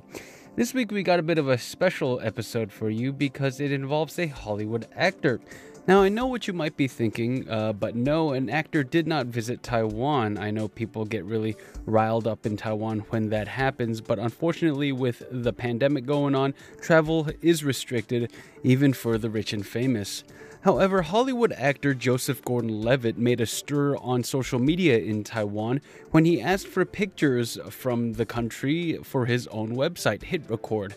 [0.56, 4.18] This week we got a bit of a special episode for you because it involves
[4.18, 5.38] a Hollywood actor.
[5.86, 9.26] Now, I know what you might be thinking, uh, but no, an actor did not
[9.26, 10.38] visit Taiwan.
[10.38, 15.24] I know people get really riled up in Taiwan when that happens, but unfortunately, with
[15.30, 20.24] the pandemic going on, travel is restricted, even for the rich and famous.
[20.62, 25.80] However, Hollywood actor Joseph Gordon Levitt made a stir on social media in Taiwan
[26.12, 30.94] when he asked for pictures from the country for his own website, Hit Record.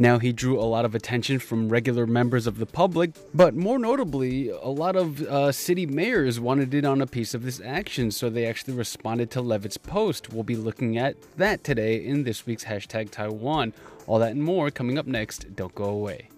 [0.00, 3.80] Now, he drew a lot of attention from regular members of the public, but more
[3.80, 8.12] notably, a lot of uh, city mayors wanted in on a piece of this action,
[8.12, 10.32] so they actually responded to Levitt's post.
[10.32, 13.72] We'll be looking at that today in this week's hashtag Taiwan.
[14.06, 15.56] All that and more coming up next.
[15.56, 16.28] Don't go away.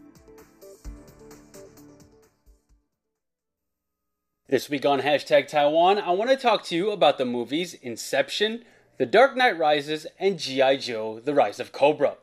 [4.51, 8.65] This week on hashtag Taiwan, I want to talk to you about the movies Inception,
[8.99, 10.75] The Dark Knight Rises, and G.I.
[10.79, 12.17] Joe The Rise of Cobra.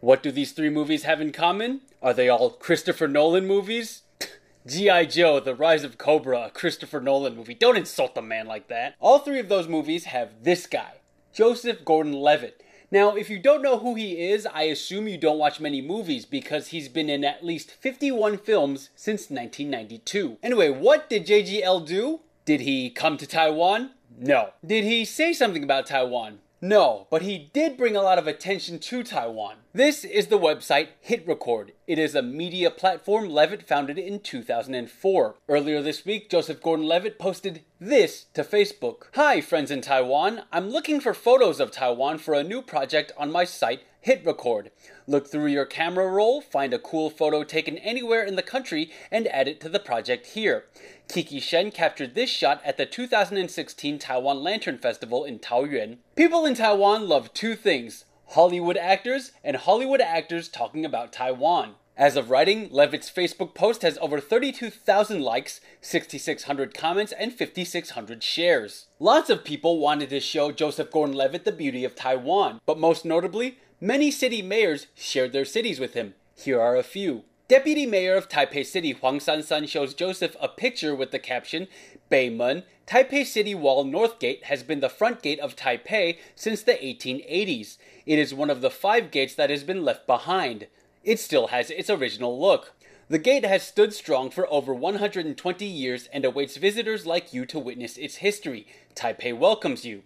[0.00, 1.82] What do these three movies have in common?
[2.02, 4.02] Are they all Christopher Nolan movies?
[4.66, 5.04] G.I.
[5.04, 7.54] Joe, The Rise of Cobra, a Christopher Nolan movie.
[7.54, 8.96] Don't insult the man like that.
[8.98, 10.94] All three of those movies have this guy,
[11.32, 12.64] Joseph Gordon Levitt.
[12.92, 16.24] Now, if you don't know who he is, I assume you don't watch many movies
[16.24, 20.38] because he's been in at least 51 films since 1992.
[20.42, 22.20] Anyway, what did JGL do?
[22.44, 23.90] Did he come to Taiwan?
[24.18, 24.50] No.
[24.66, 26.40] Did he say something about Taiwan?
[26.62, 29.56] No, but he did bring a lot of attention to Taiwan.
[29.72, 31.70] This is the website HitRecord.
[31.86, 35.36] It is a media platform Levitt founded in 2004.
[35.48, 40.42] Earlier this week, Joseph Gordon Levitt posted this to Facebook Hi, friends in Taiwan.
[40.52, 44.68] I'm looking for photos of Taiwan for a new project on my site, HitRecord.
[45.06, 49.26] Look through your camera roll, find a cool photo taken anywhere in the country, and
[49.28, 50.64] add it to the project here.
[51.08, 55.98] Kiki Shen captured this shot at the 2016 Taiwan Lantern Festival in Taoyuan.
[56.16, 61.74] People in Taiwan love two things Hollywood actors and Hollywood actors talking about Taiwan.
[61.96, 68.86] As of writing, Levitt's Facebook post has over 32,000 likes, 6,600 comments, and 5,600 shares.
[68.98, 73.04] Lots of people wanted to show Joseph Gordon Levitt the beauty of Taiwan, but most
[73.04, 76.12] notably, Many city mayors shared their cities with him.
[76.36, 77.24] Here are a few.
[77.48, 81.66] Deputy Mayor of Taipei City Huang Shanshan shows Joseph a picture with the caption,
[82.10, 86.74] Beimen, Taipei City Wall North Gate has been the front gate of Taipei since the
[86.74, 87.78] 1880s.
[88.04, 90.66] It is one of the five gates that has been left behind.
[91.02, 92.74] It still has its original look.
[93.08, 97.58] The gate has stood strong for over 120 years and awaits visitors like you to
[97.58, 98.66] witness its history.
[98.94, 100.02] Taipei welcomes you.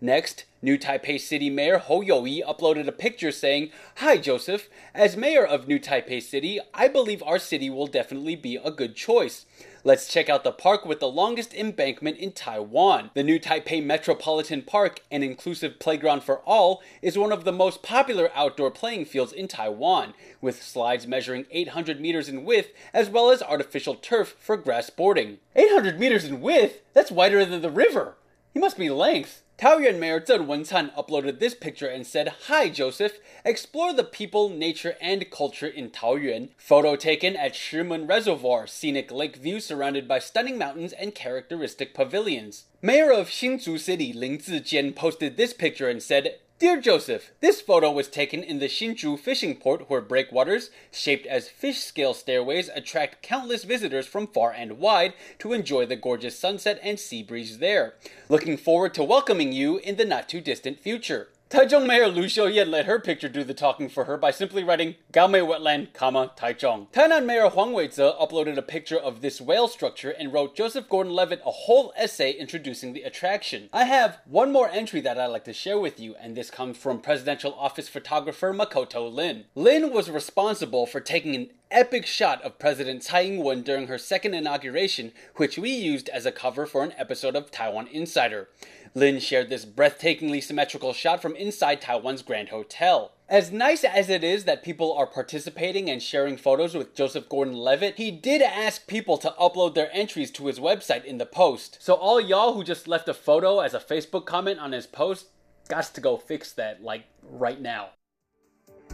[0.00, 5.44] Next, New Taipei City Mayor Hou Youyi uploaded a picture saying, Hi Joseph, as mayor
[5.46, 9.46] of New Taipei City, I believe our city will definitely be a good choice.
[9.84, 13.10] Let's check out the park with the longest embankment in Taiwan.
[13.14, 17.82] The New Taipei Metropolitan Park, an inclusive playground for all, is one of the most
[17.82, 23.30] popular outdoor playing fields in Taiwan, with slides measuring 800 meters in width as well
[23.30, 25.38] as artificial turf for grass boarding.
[25.54, 26.82] 800 meters in width?
[26.92, 28.16] That's wider than the river.
[28.52, 29.42] He must be length.
[29.58, 34.96] Taoyuan Mayor Zheng Wencan uploaded this picture and said, Hi Joseph, explore the people, nature,
[35.00, 36.50] and culture in Taoyuan.
[36.58, 42.66] Photo taken at Shimen Reservoir, scenic lake view surrounded by stunning mountains and characteristic pavilions.
[42.82, 47.90] Mayor of Hsinchu City Ling Zijian posted this picture and said, Dear Joseph, this photo
[47.90, 53.22] was taken in the Hsinchu fishing port where breakwaters, shaped as fish scale stairways, attract
[53.22, 57.96] countless visitors from far and wide to enjoy the gorgeous sunset and sea breeze there.
[58.30, 61.28] Looking forward to welcoming you in the not too distant future.
[61.48, 64.96] Taichung Mayor Lu Xiuyan let her picture do the talking for her by simply writing
[65.12, 66.88] Gaomei Wetland, comma, Taichung.
[66.90, 71.42] Tainan Mayor Huang Weize uploaded a picture of this whale structure and wrote Joseph Gordon-Levitt
[71.46, 73.68] a whole essay introducing the attraction.
[73.72, 76.78] I have one more entry that I'd like to share with you, and this comes
[76.78, 79.44] from presidential office photographer Makoto Lin.
[79.54, 84.34] Lin was responsible for taking an epic shot of President Tsai Ing-wen during her second
[84.34, 88.48] inauguration, which we used as a cover for an episode of Taiwan Insider.
[88.96, 93.12] Lin shared this breathtakingly symmetrical shot from inside Taiwan's Grand Hotel.
[93.28, 97.52] As nice as it is that people are participating and sharing photos with Joseph Gordon
[97.52, 101.76] Levitt, he did ask people to upload their entries to his website in the post.
[101.78, 105.26] So, all y'all who just left a photo as a Facebook comment on his post,
[105.68, 107.90] got to go fix that, like, right now.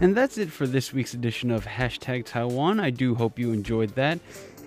[0.00, 2.80] And that's it for this week's edition of Hashtag Taiwan.
[2.80, 4.18] I do hope you enjoyed that.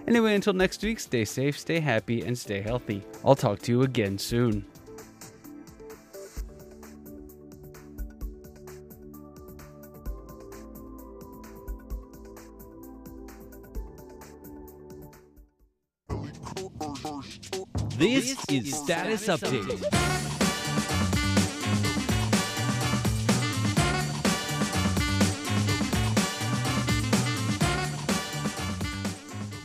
[0.08, 3.04] Anyway, until next week, stay safe, stay happy, and stay healthy.
[3.26, 4.66] I'll talk to you again soon.
[18.06, 19.82] This is Status Update.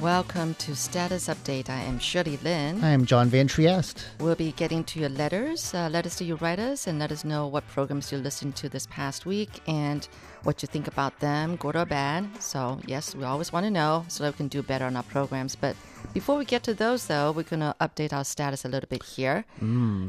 [0.00, 1.68] Welcome to Status Update.
[1.68, 2.83] I am Shirley Lin.
[2.83, 4.07] I am John Van Trieste.
[4.20, 7.46] We'll be getting to your letters, uh, letters to you writers, and let us know
[7.46, 10.09] what programs you listened to this past week and
[10.44, 12.26] what you think about them, good or bad.
[12.42, 15.03] So, yes, we always want to know so that we can do better on our
[15.03, 15.57] programs.
[15.57, 15.76] But
[16.12, 19.02] before we get to those, though, we're going to update our status a little bit
[19.02, 19.44] here.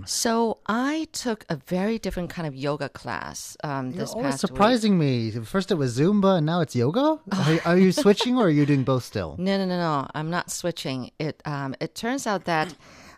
[0.05, 4.43] So, I took a very different kind of yoga class um, You're this always past
[4.43, 4.47] week.
[4.49, 5.31] surprising me.
[5.31, 7.19] First it was Zumba, and now it's yoga.
[7.31, 9.35] Are, are you switching, or are you doing both still?
[9.47, 10.07] No, no, no, no.
[10.13, 11.11] I'm not switching.
[11.19, 12.73] It um, it turns out that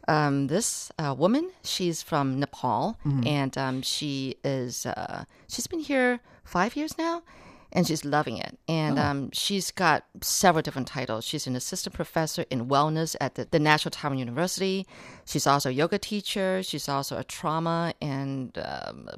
[0.07, 6.19] um, this uh, woman, she's from Nepal, and um, she is uh, she's been here
[6.43, 7.21] five years now,
[7.73, 8.57] and she's loving it.
[8.69, 11.25] And um, she's got several different titles.
[11.25, 14.87] She's an assistant professor in wellness at the, the National Taiwan University.
[15.25, 16.63] She's also a yoga teacher.
[16.63, 19.09] She's also a trauma and um,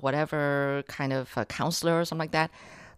[0.00, 2.50] whatever kind of counselor or something like that.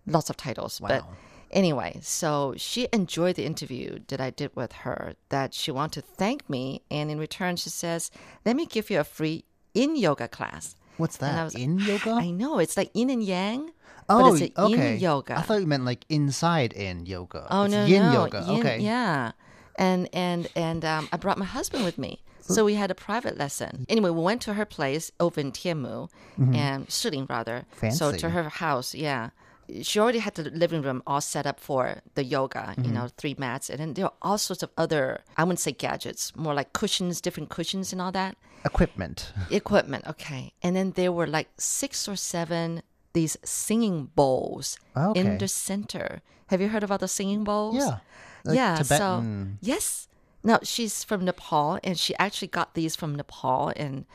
[0.07, 1.05] Lots of titles, but.
[1.53, 6.07] Anyway, so she enjoyed the interview that I did with her, that she wanted to
[6.17, 6.81] thank me.
[6.91, 8.11] And in return, she says,
[8.47, 9.45] let me give you a free
[9.75, 10.77] in yoga class.
[10.97, 11.45] What's that?
[11.45, 12.13] was- In yoga?
[12.21, 13.71] I know, it's like yin and yang.
[14.09, 14.97] oh, but it's a okay.
[14.97, 15.39] yoga.
[15.39, 17.47] I thought you meant like inside in yoga.
[17.51, 18.45] Oh It's no, yin no, yoga.
[18.49, 18.79] yin- okay.
[18.81, 19.33] yeah,
[19.77, 23.39] and and and um, I brought my husband with me, so we had a private
[23.39, 23.87] lesson.
[23.89, 26.09] Anyway, we went to her place over in Tianmu,
[26.55, 27.65] and Shilin rather.
[27.81, 28.17] So Mm-hmm.
[28.19, 29.31] To her house, yeah.
[29.83, 32.85] She already had the living room all set up for the yoga, Mm-hmm.
[32.85, 35.73] you know, three mats, and then there are all sorts of other, I wouldn't say
[35.73, 39.33] gadgets, more like cushions, different cushions and all that Equipment.
[39.51, 40.07] equipment.
[40.07, 42.83] Okay, and then there were like six or seven
[43.13, 45.21] these singing bowls Okay.
[45.21, 46.23] in the center.
[46.47, 47.77] Have you heard about the singing bowls?
[47.77, 47.99] Yeah.
[48.45, 48.77] Like yeah.
[48.77, 49.59] Tibetan.
[49.61, 50.09] So yes.
[50.45, 54.07] Now, she's from Nepal, and she actually got these from Nepal, and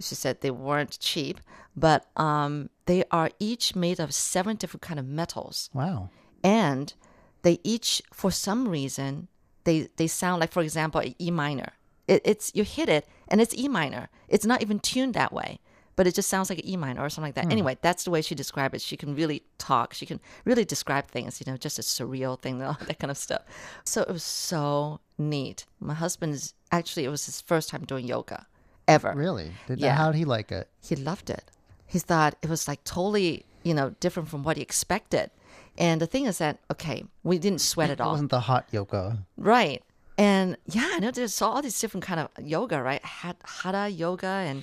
[0.00, 1.40] she said they weren't cheap,
[1.76, 5.70] but um, they are each made of seven different kind of metals.
[5.72, 6.10] Wow.
[6.42, 6.94] and
[7.42, 9.28] they each for some reason
[9.64, 11.72] they they sound like for example E minor.
[12.06, 14.08] It, it's you hit it and it's e minor.
[14.28, 15.60] It's not even tuned that way
[15.96, 17.52] but it just sounds like an e minor or something like that.
[17.52, 18.80] Anyway that's the way she described it.
[18.80, 19.94] She can really talk.
[19.94, 23.18] She can really describe things you know just a surreal thing all that kind of
[23.18, 23.42] stuff.
[23.84, 25.66] So it was so neat.
[25.80, 28.46] My husband's actually it was his first time doing yoga
[28.88, 29.52] ever Really?
[29.66, 29.94] Did, Yeah.
[29.94, 30.68] How did he like it?
[30.80, 31.44] he loved it.
[31.86, 35.30] He thought it was like totally, you know, different from what he expected.
[35.76, 38.10] And the thing is that, okay, we didn't sweat at all.
[38.10, 39.18] It wasn't the hot yoga.
[39.36, 39.82] Right.
[40.16, 43.04] And yeah, I know there's all these different kind of yoga, right?
[43.04, 44.62] Hat, hatha yoga and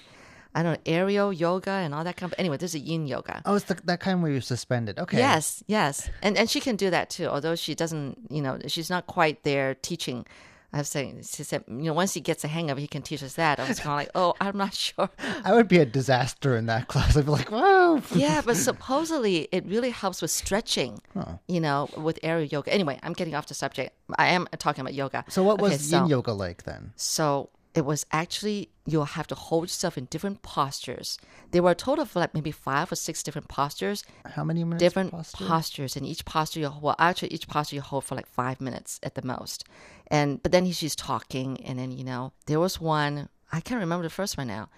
[0.54, 2.38] I don't know, aerial yoga and all that kind of.
[2.38, 3.42] Anyway, there's a yin yoga.
[3.46, 5.00] Oh, it's the, that kind where you're suspended.
[5.00, 5.18] Okay.
[5.18, 7.28] Yes, yes, and and she can do that too.
[7.28, 10.26] Although she doesn't, you know, she's not quite there teaching.
[10.74, 12.88] I was saying, she said, you know, once he gets a hang of it, he
[12.88, 13.60] can teach us that.
[13.60, 15.10] I was kind of like, oh, I'm not sure.
[15.44, 17.18] I would be a disaster in that class.
[17.18, 18.02] I'd be like, whoa.
[18.16, 21.02] yeah, but supposedly it really helps with stretching,
[21.48, 22.74] you know, with aerial yoga.
[22.74, 23.94] Anyway, I'm getting off the subject.
[24.18, 25.26] I am talking about yoga.
[25.28, 26.94] So what was Okay, so- yin yoga like then?
[26.96, 31.18] So it was actually you'll have to hold yourself in different postures.
[31.52, 34.82] There were a total of like maybe five or six different postures, How many minutes?
[34.82, 35.46] different posture?
[35.46, 39.00] postures, and each posture you well actually each posture you hold for like five minutes
[39.04, 39.64] at the most.
[40.08, 43.80] And but then he, she's talking, and then you know there was one I can't
[43.80, 44.70] remember the first one now.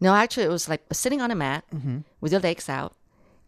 [0.00, 1.98] No, actually it was like sitting on a mat mm-hmm.
[2.20, 2.94] with your legs out,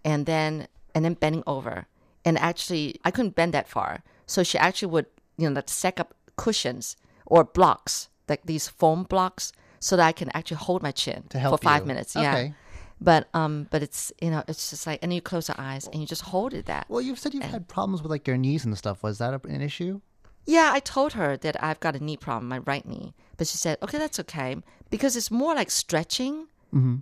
[0.04, 1.86] and then and then bending over.
[2.22, 5.06] And actually, I couldn't bend that far, so she actually would
[5.38, 10.12] you know like stack up cushions or blocks like these foam blocks so that I
[10.12, 11.86] can actually hold my chin To help for five you.
[11.88, 12.14] minutes.
[12.16, 12.32] Yeah.
[12.34, 12.54] Okay.
[13.02, 16.00] But um, but it's you know it's just like and you close your eyes and
[16.02, 16.84] you just hold it that.
[16.88, 19.02] Well, you've said you've had problems with like your knees and stuff.
[19.02, 20.00] Was that an issue?
[20.46, 23.14] Yeah, I told her that I've got a knee problem, my right knee.
[23.36, 24.56] But she said, okay, that's okay.
[24.90, 26.46] Because it's more like stretching.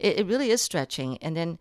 [0.01, 1.19] It, it really is stretching.
[1.19, 1.59] And then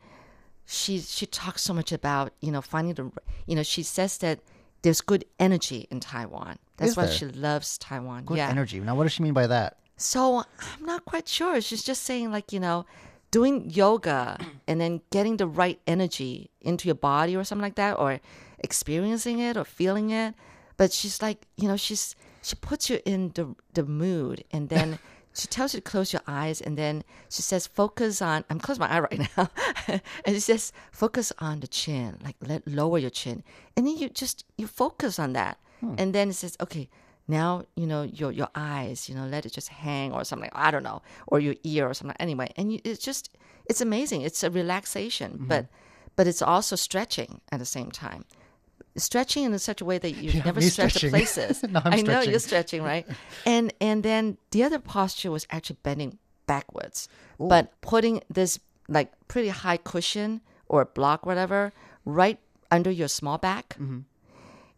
[0.65, 3.11] she she talks so much about, you know, finding the,
[3.47, 4.39] you know, she says that
[4.81, 6.57] there's good energy in Taiwan.
[6.77, 7.13] That's Is why there?
[7.13, 8.25] she loves Taiwan.
[8.25, 8.49] Good yeah.
[8.49, 8.79] energy.
[8.79, 9.77] Now, what does she mean by that?
[9.97, 11.59] So I'm not quite sure.
[11.59, 12.85] She's just saying, like, you know,
[13.31, 17.97] doing yoga and then getting the right energy into your body or something like that,
[17.97, 18.19] or
[18.59, 20.35] experiencing it or feeling it.
[20.77, 24.99] But she's like, you know, she's she puts you in the the mood, and then
[25.37, 28.43] she tells you to close your eyes, and then she says, focus on.
[28.49, 29.49] I'm closing my eye right now,
[30.25, 33.43] and she says, focus on the chin, like let lower your chin,
[33.75, 35.95] and then you just you focus on that, hmm.
[35.97, 36.89] and then it says, okay
[37.27, 40.71] now you know your your eyes you know let it just hang or something i
[40.71, 42.51] don't know or your ear or something anyway.
[42.55, 43.29] And you, it's just
[43.65, 45.47] it's amazing it's a relaxation mm-hmm.
[45.47, 45.67] but
[46.15, 48.25] but it's also stretching at the same time
[48.97, 51.63] stretching in such a way that you Yeah, never stretch the places.
[51.69, 53.05] No, I know you're stretching, right?
[53.45, 56.17] and and then the other posture was actually bending
[56.47, 57.07] backwards,
[57.39, 61.71] but putting this like pretty high cushion or block, whatever,
[62.05, 62.39] right
[62.71, 63.99] under your small back, Mm-hmm.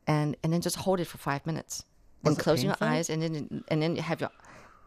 [0.07, 1.83] and and then just hold it for five minutes,
[2.23, 2.63] Was and painful?
[2.63, 4.31] your eyes, and then and then you have your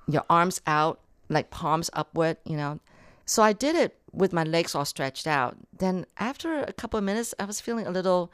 [0.08, 2.80] your arms out, like palms upward, you know.
[3.24, 5.56] So I did it with my legs all stretched out.
[5.78, 8.30] Then after a couple of minutes, I was feeling a little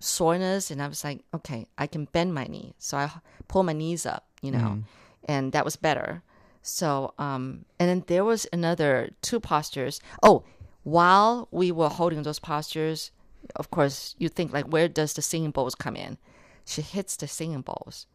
[0.00, 2.74] soreness, and I was like, okay, I can bend my knee.
[2.78, 3.10] So I
[3.48, 4.82] pull my knees up, you know,
[5.24, 6.22] and that was better.
[6.62, 10.00] So um, and then there was another two postures.
[10.22, 10.44] Oh,
[10.84, 13.10] while we were holding those postures,
[13.56, 16.18] of course, you think like, where does the singing bowls come in?
[16.64, 18.06] She hits the singing bowls.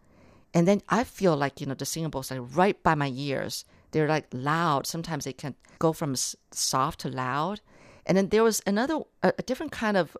[0.53, 3.65] And then I feel like, you know, the singing bowls like right by my ears.
[3.91, 4.85] They're like loud.
[4.85, 6.15] Sometimes they can go from
[6.51, 7.61] soft to loud.
[8.05, 10.15] And then there was another, a, a different kind of,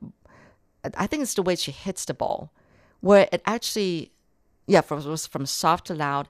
[0.98, 2.52] I think it's the way she hits the ball,
[3.02, 4.12] where it actually,
[4.68, 6.28] yeah, from, was from soft to loud.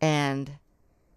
[0.00, 0.58] And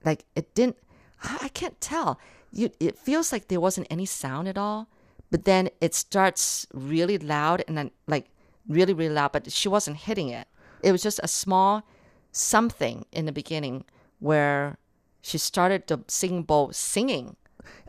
[0.05, 0.77] like it didn't,
[1.21, 2.19] I can't tell.
[2.51, 4.87] You, it feels like there wasn't any sound at all.
[5.29, 8.29] But then it starts really loud and then like
[8.69, 10.47] really, really loud, but she wasn't hitting it.
[10.81, 11.83] It was just a small
[12.31, 13.83] something in the beginning
[14.19, 14.77] where
[15.21, 17.35] she started the singing bowl singing.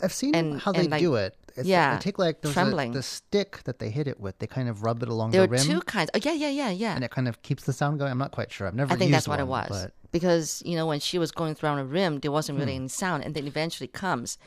[0.03, 1.37] I've seen And- how they like, do it.
[1.59, 2.93] It's, yeah, they take like a, trembling.
[2.93, 4.39] the stick that they hit it with.
[4.39, 6.11] They kind of rub it along There the rim, two kinds.
[6.15, 6.95] Oh, yeah, yeah, yeah, yeah.
[6.95, 8.11] and it kind of keeps the sound going.
[8.11, 8.67] I'm not quite sure.
[8.67, 8.93] I've never.
[8.93, 9.69] I think used that's what it was.
[9.69, 12.61] But Because, you know, when she was going around on the rim, there wasn't Hmm.
[12.65, 14.39] really any sound, and then eventually comes.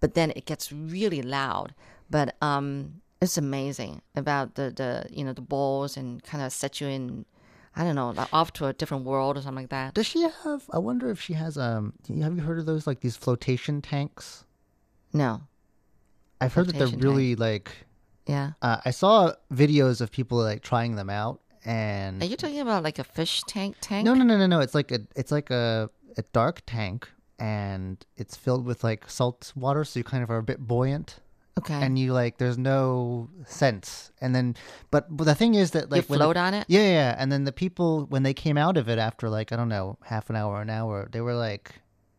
[0.00, 1.74] But then it gets really loud.
[2.08, 6.80] But um, it's amazing about the, the, you know, the balls and kind of set
[6.80, 7.26] you in,
[7.76, 9.94] I don't know, like off to a different world or something like that.
[9.94, 10.62] does she have?
[10.72, 11.58] I wonder if she has.
[11.58, 14.44] Um, have you heard of those like these flotation tanks?
[15.12, 15.42] No.
[16.40, 17.72] I've heard that they're really like.
[18.26, 18.52] Yeah.
[18.62, 22.82] Uh, I saw videos of people like trying them out, and Are you talking about
[22.84, 24.04] like a fish tank tank?
[24.04, 24.60] no, no, no, no, no.
[24.60, 29.52] It's like a, it's like a, a dark tank, and it's filled with like salt
[29.56, 31.20] water, so you kind of are a bit buoyant.
[31.58, 31.74] Okay.
[31.74, 34.54] and you like there's no sense and then
[34.90, 36.64] but, but the thing is that like you when the- float on it?
[36.68, 39.56] yeah yeah and then the people when they came out of it after like i
[39.56, 41.74] don't know half an hour an hour they were like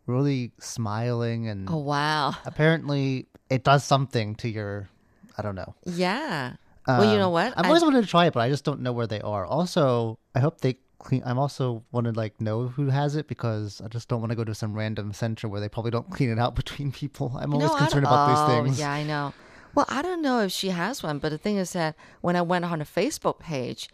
[0.06, 2.36] really smiling and Oh, wow.
[2.46, 4.90] apparently it does something to your
[5.38, 6.54] i don't know Yeah.
[6.88, 7.54] well, you know Um, what?
[7.58, 9.46] i've I- always wanted to try it but i just don't know where they are
[9.46, 13.82] also i hope they clean i'm also want to like know who has it because
[13.84, 16.30] i just don't want to go to some random center where they probably don't clean
[16.32, 19.34] it out between people i'm always No, concerned about oh, these things Yeah, I know.
[19.74, 22.42] Well, I don't know if she has one, but the thing is that when I
[22.42, 23.88] went on her Facebook page,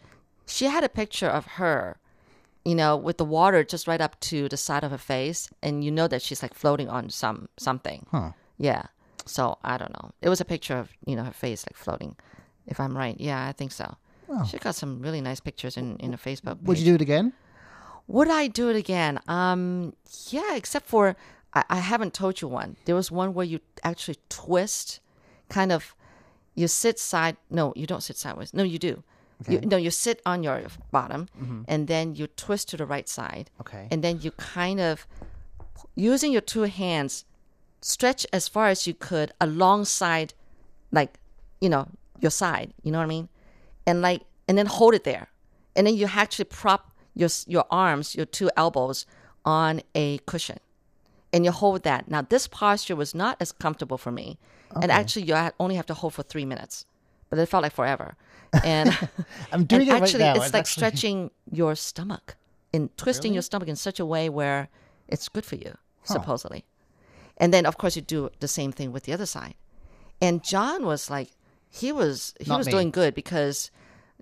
[0.44, 1.98] she had a picture of her,
[2.64, 5.84] you know, with the water just right up to the side of her face, and
[5.84, 8.06] you know that she's like floating on some something.
[8.10, 8.32] Huh.
[8.58, 8.86] Yeah.
[9.28, 10.10] So I don't know.
[10.20, 12.16] It was a picture of you know her face like floating.
[12.66, 13.96] If I'm right, yeah, I think so.
[14.50, 16.58] She got some really nice pictures in in her Facebook.
[16.58, 16.66] Page.
[16.66, 17.32] would you do it again
[18.08, 19.20] Would I do it again?
[19.28, 19.94] Um,
[20.30, 21.16] yeah, except for
[21.54, 22.76] I, I haven't told you one.
[22.84, 25.00] There was one where you actually twist,
[25.48, 25.94] kind of.
[26.54, 27.36] You sit side.
[27.50, 28.52] No, you don't sit sideways.
[28.52, 29.02] No, you do.
[29.48, 31.28] You, no, you sit on your bottom,
[31.68, 33.50] and then you twist to the right side.
[33.60, 33.86] Okay.
[33.92, 35.06] And then you kind of,
[35.94, 37.24] using your two hands,
[37.80, 40.34] stretch as far as you could alongside,
[40.92, 41.18] like,
[41.60, 41.88] you know,
[42.20, 42.72] your side.
[42.82, 43.28] You know what I mean?
[43.86, 45.28] And like, and then hold it there,
[45.76, 49.06] and then you actually prop your your arms, your two elbows,
[49.44, 50.58] on a cushion,
[51.32, 52.08] and you hold that.
[52.10, 54.38] Now, this posture was not as comfortable for me,
[54.82, 56.86] and actually, you only have to hold for three minutes,
[57.30, 58.16] but it felt like forever.
[58.64, 58.90] And
[59.52, 62.36] i'm doing and it right actually, now it's I'm like actually- stretching your stomach
[62.72, 64.68] and twisting your stomach in such a way where
[65.08, 66.64] it's good for you, supposedly.
[67.38, 69.54] And then, of course, you do the same thing with the other side.
[70.20, 71.30] And John was like,
[71.70, 72.72] he was he Not was me.
[72.72, 73.70] doing good because,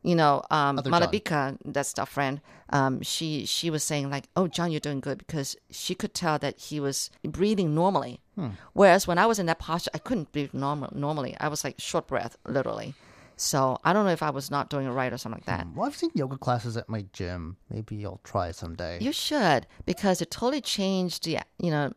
[0.03, 0.91] you know, um, Other.
[0.91, 2.41] Malabika, that's our friend.
[2.71, 6.39] Um, she she was saying like, "Oh, John, you're doing good," because she could tell
[6.41, 8.21] that he was breathing normally.
[8.35, 8.49] Hmm.
[8.73, 11.37] Whereas when I was in that posture, I couldn't breathe normal normally.
[11.39, 12.95] I was like short breath, literally.
[13.37, 15.67] So I don't know if I was not doing it right or something like that.
[15.75, 17.59] Well, I've seen yoga classes at my gym.
[17.69, 18.99] Maybe I'll try someday.
[19.01, 21.93] You should because it totally changed, the, you know,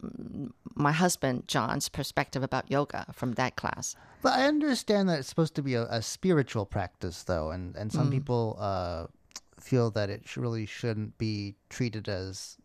[0.75, 3.95] my husband John's perspective about yoga from that class.
[4.21, 7.89] But I understand that it's supposed to be a, a spiritual practice, though, and and
[7.89, 7.95] Mm.
[7.95, 9.07] some people uh,
[9.61, 12.57] feel that it really shouldn't be treated as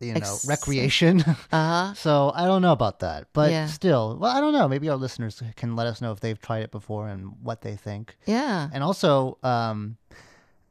[0.00, 1.20] you know Ex- recreation.
[1.52, 1.94] Uh huh.
[1.94, 3.66] so I don't know about that, but Yeah.
[3.66, 4.68] still, well, I don't know.
[4.68, 7.76] Maybe our listeners can let us know if they've tried it before and what they
[7.76, 8.16] think.
[8.26, 8.68] Yeah.
[8.72, 9.96] And also, um,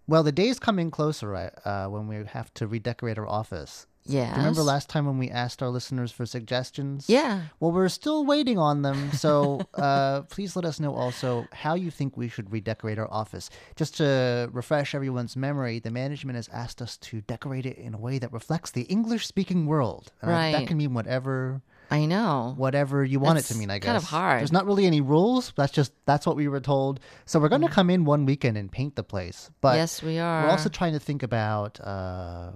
[0.07, 3.87] well, the day's coming closer right, uh, when we have to redecorate our office.
[4.09, 4.35] Yes.
[4.37, 7.05] Remember last time when we asked our listeners for suggestions?
[7.09, 7.41] Yeah.
[7.59, 9.11] Well, we're still waiting on them.
[9.13, 13.49] So uh, please let us know also how you think we should redecorate our office.
[13.75, 17.97] Just to refresh everyone's memory, the management has asked us to decorate it in a
[17.97, 20.11] way that reflects the English speaking world.
[20.21, 22.53] And I- That can mean whatever I know.
[22.57, 23.85] whatever you want it to mean, I guess.
[23.87, 24.39] kind of hard.
[24.41, 25.53] There's not really any rules.
[25.55, 26.99] That's just that's what we were told.
[27.25, 29.49] So we're going to come in one weekend and paint the place.
[29.61, 29.77] But Mm.
[29.77, 30.43] yes, we are.
[30.43, 32.51] we're also trying to think about uh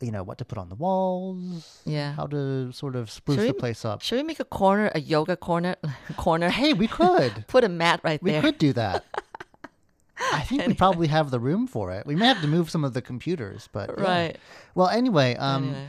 [0.00, 1.82] you know, what to put on the walls.
[1.84, 2.12] Yeah.
[2.14, 4.02] How to sort of spruce Should the place up.
[4.02, 5.76] Should we make a corner, a yoga corner,
[6.16, 6.50] corner?
[6.50, 7.44] Hey, we could.
[7.48, 8.42] Put a mat right we there.
[8.42, 9.04] We could do that.
[10.32, 12.06] I think we probably have the room for it.
[12.06, 14.04] We may have to move some of the computers, but yeah.
[14.04, 14.38] Right.
[14.74, 15.86] Well, anyway, um, Anyway.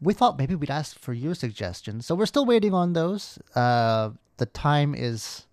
[0.00, 3.38] we thought maybe we'd ask for your suggestions, so we're still waiting on those.
[3.56, 5.46] Uh, the time is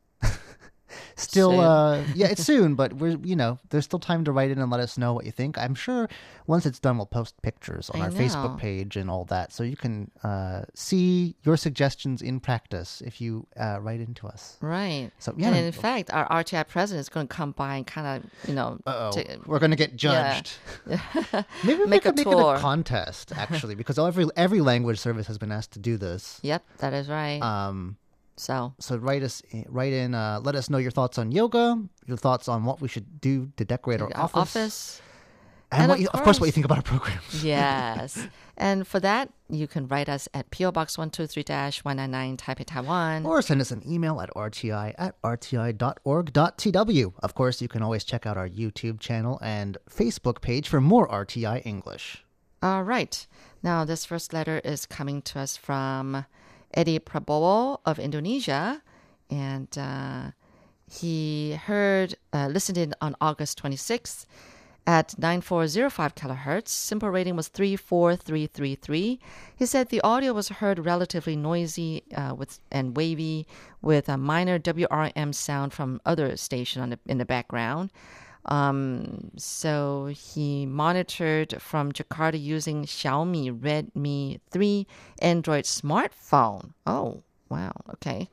[1.21, 4.59] still, uh, yeah, it's soon, but we're you know there's still time to write in
[4.59, 5.57] and let us know what you think.
[5.57, 6.07] I'm sure
[6.47, 9.63] once it's done, we'll post pictures on I our Facebook page and all that, so
[9.63, 14.57] you can uh, see your suggestions in practice if you uh, write into us.
[14.61, 15.11] Right.
[15.19, 15.47] So, yeah.
[15.49, 18.55] And in fact, our RTI president is going to come by and kind of, you
[18.55, 19.11] know, Oh,
[19.45, 20.41] we're gonna get Yeah.
[20.41, 20.57] judged.
[21.63, 25.27] Maybe we Make a could make it a contest, actually, because every every language service
[25.27, 26.39] has been asked to do this.
[26.43, 27.41] Yep, that is right.
[27.41, 27.97] Um,
[28.39, 30.15] so, so write us, write in.
[30.15, 33.51] Uh, let us know your thoughts on yoga, your thoughts on what we should do
[33.57, 35.01] to decorate our office, office.
[35.73, 37.19] and, and what of you, of course, what you think about our program.
[37.43, 38.17] Yes.
[38.55, 43.25] and for that, you can write us at PO Box 123-199 Taipei, Taiwan.
[43.25, 47.13] Or send us an email at rti at rti.org.tw.
[47.19, 51.09] Of course, you can always check out our YouTube channel and Facebook page for more
[51.09, 52.23] RTI English.
[52.63, 53.27] All right.
[53.61, 56.25] Now, this first letter is coming to us from
[56.73, 58.81] Eddie Prabowo of Indonesia.
[59.29, 60.31] And uh,
[60.89, 64.25] he heard, uh, listened in on August 26th
[64.87, 66.69] at 9405 kilohertz.
[66.69, 69.19] SINPO rating was 34333.
[69.55, 73.45] He said the audio was heard relatively noisy uh, with and wavy
[73.83, 77.91] with a minor QRM sound from other station on the, in the background.
[78.45, 84.87] Um, so he monitored from Jakarta using Xiaomi Redmi 3
[85.21, 86.73] Android smartphone.
[86.87, 87.73] Oh, wow.
[87.93, 88.29] Okay.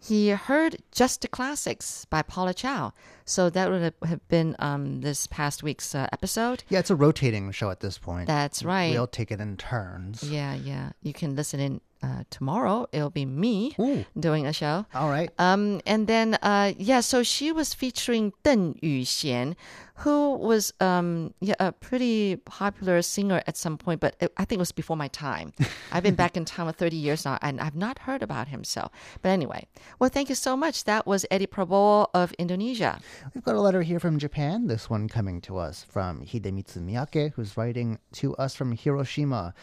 [0.00, 2.92] He heard Just the Classics by Paula Chow.
[3.26, 6.64] So that would have- been um, this past week's uh, episode.
[6.68, 8.26] Yeah, it's a rotating show at this point.
[8.26, 8.92] That's right.
[8.92, 10.22] We all take it in turns.
[10.22, 10.92] Yeah, yeah.
[11.02, 12.86] You can listen in uh, tomorrow.
[12.92, 14.04] It'll be me Ooh.
[14.18, 14.86] doing a show.
[14.94, 15.30] All right.
[15.38, 19.56] Um, and then, uh, yeah, so she was featuring Deng Yuxian,
[19.96, 24.58] who was um, yeah, a pretty popular singer at some point, but it, I think
[24.58, 25.52] it was before my time.
[25.92, 28.62] I've been back in town for 30 years now, and I've not heard about him.
[28.62, 28.90] So,
[29.22, 29.66] but anyway,
[29.98, 30.84] well, thank you so much.
[30.84, 33.00] That was Eddie Prabowo of Indonesia.
[33.34, 37.32] We've got a letter here from Japan, this one coming to us from Hidemitsu Miyake,
[37.32, 39.54] who's writing to us from Hiroshima.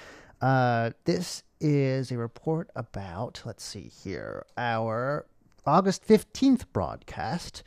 [0.41, 5.25] Uh, this is a report about, let's see here, our
[5.65, 7.63] August 15th broadcast.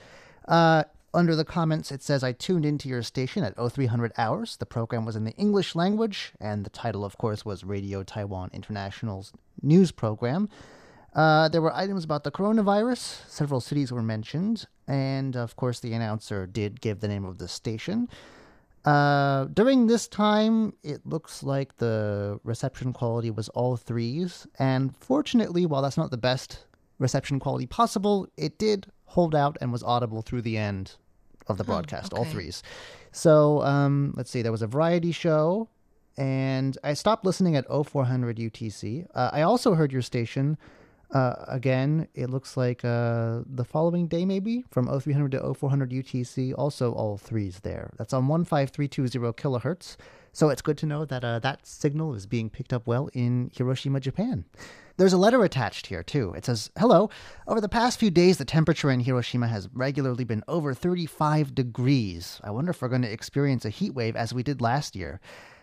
[0.47, 0.85] Uh,
[1.15, 4.57] under the comments, it says, I tuned into your station at 0300 hours.
[4.59, 8.51] The program was in the English language, and the title, of course, was Radio Taiwan
[8.53, 9.33] International's
[9.63, 10.51] news program.
[11.15, 13.27] Uh, there were items about the coronavirus.
[13.29, 14.67] Several cities were mentioned.
[14.89, 18.09] And of course, the announcer did give the name of the station.
[18.85, 24.47] Uh, during this time, it looks like the reception quality was all threes.
[24.61, 26.67] And fortunately, while that's not the best
[26.99, 30.95] reception quality possible, it did hold out and was audible through the end
[31.49, 32.31] of the broadcast, all okay.
[32.31, 32.63] threes.
[33.13, 35.69] So um, let's see, there was a variety show.
[36.17, 39.07] And I stopped listening at 0400 UTC.
[39.15, 40.57] Uh, I also heard your station
[41.17, 46.53] uh, again, it looks like uh, the following day, maybe from 0300 to 0400 UTC,
[46.59, 47.91] also all threes there.
[47.97, 49.97] That's on 15320 kilohertz.
[50.33, 53.51] So it's good to know that uh, that signal is being picked up well in
[53.57, 54.45] Hiroshima, Japan.
[54.99, 56.35] There's a letter attached here, too.
[56.37, 57.09] It says, Hello.
[57.49, 62.41] Over the past few days, the temperature in Hiroshima has regularly been over 35 degrees.
[62.45, 65.21] I wonder if we're going to experience a heat wave as we did last year.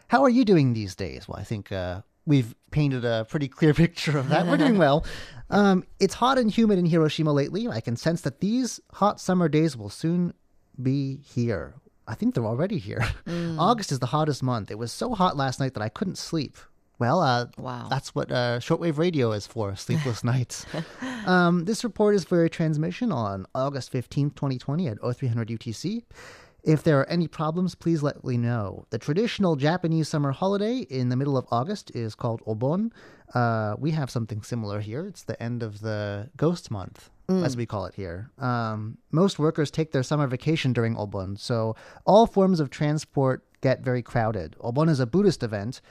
[0.08, 1.28] How are you doing these days?
[1.28, 4.48] Well, I think uh, we've painted a pretty clear picture of that.
[4.48, 5.06] We're doing well.
[5.50, 7.68] Um, it's hot and humid in Hiroshima lately.
[7.68, 10.34] I can sense that these hot summer days will soon
[10.82, 11.76] be here.
[12.08, 13.06] I think they're already here.
[13.60, 14.72] August is the hottest month.
[14.72, 16.58] It was so hot last night that I couldn't sleep.
[17.00, 17.88] Well, uh, Wow.
[17.90, 20.66] that's what uh, shortwave radio is for sleepless nights.
[21.26, 26.04] Um, this report is for a transmission on August 15th, 2020 at 0300 UTC.
[26.64, 28.86] If there are any problems, please let me know.
[28.90, 32.92] The traditional Japanese summer holiday in the middle of August is called Obon.
[33.34, 35.06] Uh, we have something similar here.
[35.06, 38.32] It's the end of the ghost month, as we call it here.
[38.38, 43.82] Um, most workers take their summer vacation during Obon, so all forms of transport get
[43.82, 44.56] very crowded.
[44.62, 45.82] Obon is a Buddhist event.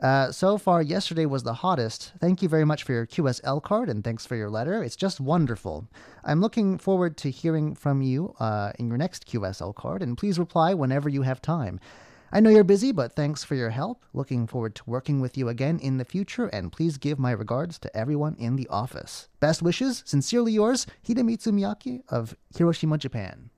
[0.00, 2.12] Uh, so far, yesterday was the hottest.
[2.20, 4.82] Thank you very much for your QSL card and thanks for your letter.
[4.82, 5.88] It's just wonderful.
[6.24, 10.38] I'm looking forward to hearing from you uh, in your next QSL card, and please
[10.38, 11.80] reply whenever you have time.
[12.32, 14.04] I know you're busy, but thanks for your help.
[14.12, 17.78] Looking forward to working with you again in the future, and please give my regards
[17.78, 19.28] to everyone in the office.
[19.38, 23.50] Best wishes, sincerely yours, Hidemitsu Miyake of Hiroshima, Japan.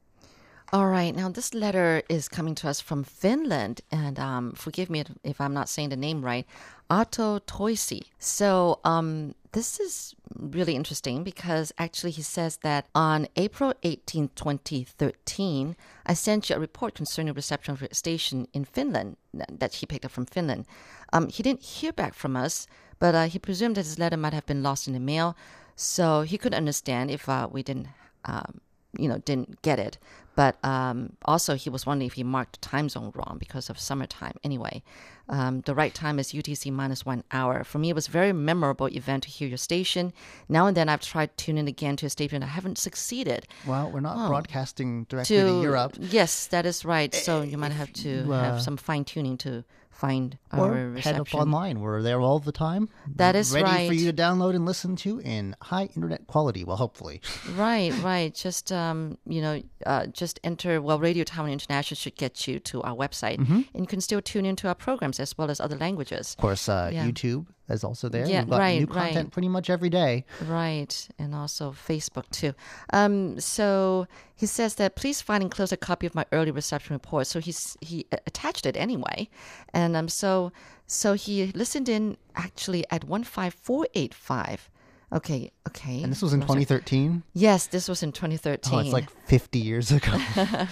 [0.73, 1.15] All right.
[1.15, 5.55] Now, this letter is coming to us from Finland, and um, forgive me if I'm
[5.55, 6.45] not saying the name right.
[6.91, 8.03] Otto Toisi.
[8.19, 15.77] So, um, this is really interesting because actually he says that on April 18, 2013,
[16.05, 20.11] I sent you a report concerning reception of station in Finland that he picked up
[20.11, 20.67] from Finland.
[21.13, 22.67] Um, he didn't hear back from us,
[22.99, 25.37] but uh, he presumed that his letter might have been lost in the mail,
[25.77, 27.87] so he couldn't understand if uh, we didn't.
[28.25, 28.61] Um,
[28.99, 29.99] you know, didn't get it.
[30.37, 33.79] But um, also, he was wondering if he marked the time zone wrong because of
[33.79, 34.35] summertime.
[34.45, 34.83] Anyway,
[35.31, 37.65] um, the right time is UTC minus one hour.
[37.65, 40.13] For me, it was a very memorable event to hear your station.
[40.47, 42.43] Now and then, I've tried tuning again to a station.
[42.43, 43.47] I haven't succeeded.
[43.67, 45.97] Well, we're not broadcasting directly to, Europe.
[45.99, 47.15] Yes, that is right.
[47.15, 49.65] So you might have to uh, have some fine tuning to
[49.97, 51.13] find or our reception.
[51.15, 51.81] head up online.
[51.81, 52.89] We're there all the time.
[53.17, 53.89] That is ready right.
[53.89, 56.65] for you to download and listen to in high internet quality.
[56.65, 57.21] Well, hopefully.
[57.55, 58.35] Right, right.
[58.35, 60.81] Just um, you know, uh, just enter.
[60.83, 63.61] Well, Radio Taiwan International should get you to our website, Mm-hmm.
[63.75, 66.35] and you can still tune into our programs as well as other languages.
[66.39, 67.07] Of course, uh, Yeah.
[67.07, 68.27] YouTube is also there.
[68.27, 69.31] Yeah, right, new content right.
[69.31, 70.25] pretty much every day.
[70.47, 72.55] Right, and also Facebook too.
[72.93, 76.95] Um, so he says that please find and close a copy of my early reception
[76.95, 77.27] report.
[77.27, 79.29] So he's he attached it anyway,
[79.73, 80.53] and um, so
[80.87, 84.71] so he listened in actually at one five four eight five.
[85.13, 86.03] Okay, okay.
[86.03, 87.23] And this was in 2013.
[87.33, 88.75] Yes, this was in 2013.
[88.75, 90.11] Oh, it's like 50 years ago.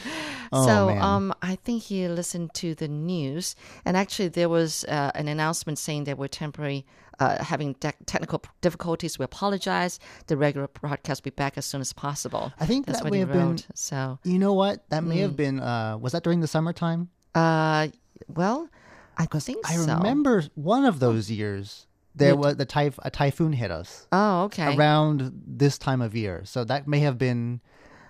[0.52, 3.54] oh, so um, I think he listened to the news,
[3.84, 6.84] and actually there was uh, an announcement saying that we're temporary
[7.20, 9.20] uh, having te- technical difficulties.
[9.20, 10.00] We apologize.
[10.26, 12.52] The regular broadcast will be back as soon as possible.
[12.58, 14.88] I think that's that what may have been- So, you know what?
[14.90, 15.22] That may Mm.
[15.22, 17.08] have been, uh, was that during the summertime?
[17.36, 17.88] uh,
[18.28, 18.68] well,
[19.16, 19.94] I think I so.
[19.94, 21.86] remember one of those years.
[22.14, 24.76] There was the typh- a typhoon hit us Oh, okay.
[24.76, 26.42] around this time of year.
[26.44, 27.60] So that may have been.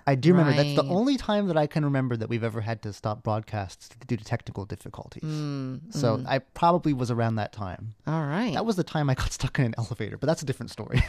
[0.07, 2.83] I do remember that's the only time that I can remember that we've ever had
[2.83, 5.23] to stop broadcasts due to technical difficulties.
[5.25, 7.95] Mm, so I probably was around that time.
[8.07, 8.53] All right.
[8.53, 11.03] That was the time I got stuck in an elevator, but that's a different story.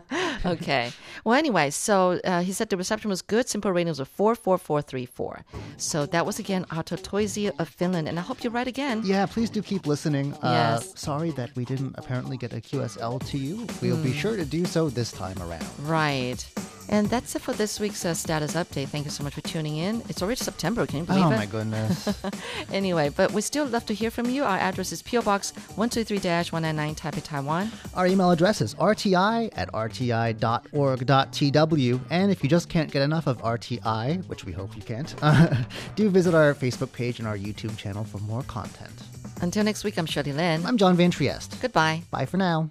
[0.46, 0.92] okay.
[1.24, 3.46] Well, anyway, so uh, he said the reception was good.
[3.46, 5.44] SINPO ratings were 44434.
[5.78, 8.08] So that was again Otto Toisi of Finland.
[8.08, 9.02] And I hope you're right again.
[9.04, 10.34] yeah, please do keep listening.
[10.34, 10.92] Uh, Yes.
[11.00, 13.66] sorry that we didn't apparently get a QSL to you.
[13.80, 15.64] We'll be sure to do so this time around.
[15.80, 16.44] Right.
[16.88, 18.88] And that's it for this week's uh, status update.
[18.88, 20.02] Thank you so much for tuning in.
[20.08, 20.86] It's already September.
[20.86, 21.36] Can you believe Oh it?
[21.36, 22.08] my goodness.
[22.72, 24.44] Anyway, but we still love to hear from you.
[24.44, 27.70] Our address is PO Box 123-199 Taipei, Taiwan.
[27.94, 30.40] Our email address is rti at rti.org.tw.
[32.10, 35.14] And if you just can't get enough of RTI, which we hope you can't,
[35.96, 38.92] do visit our Facebook page and our YouTube channel for more content.
[39.42, 40.64] Until next week, I'm Shirley Lin.
[40.64, 41.60] I'm John Van Trieste.
[41.60, 42.02] Goodbye.
[42.10, 42.70] Bye for now.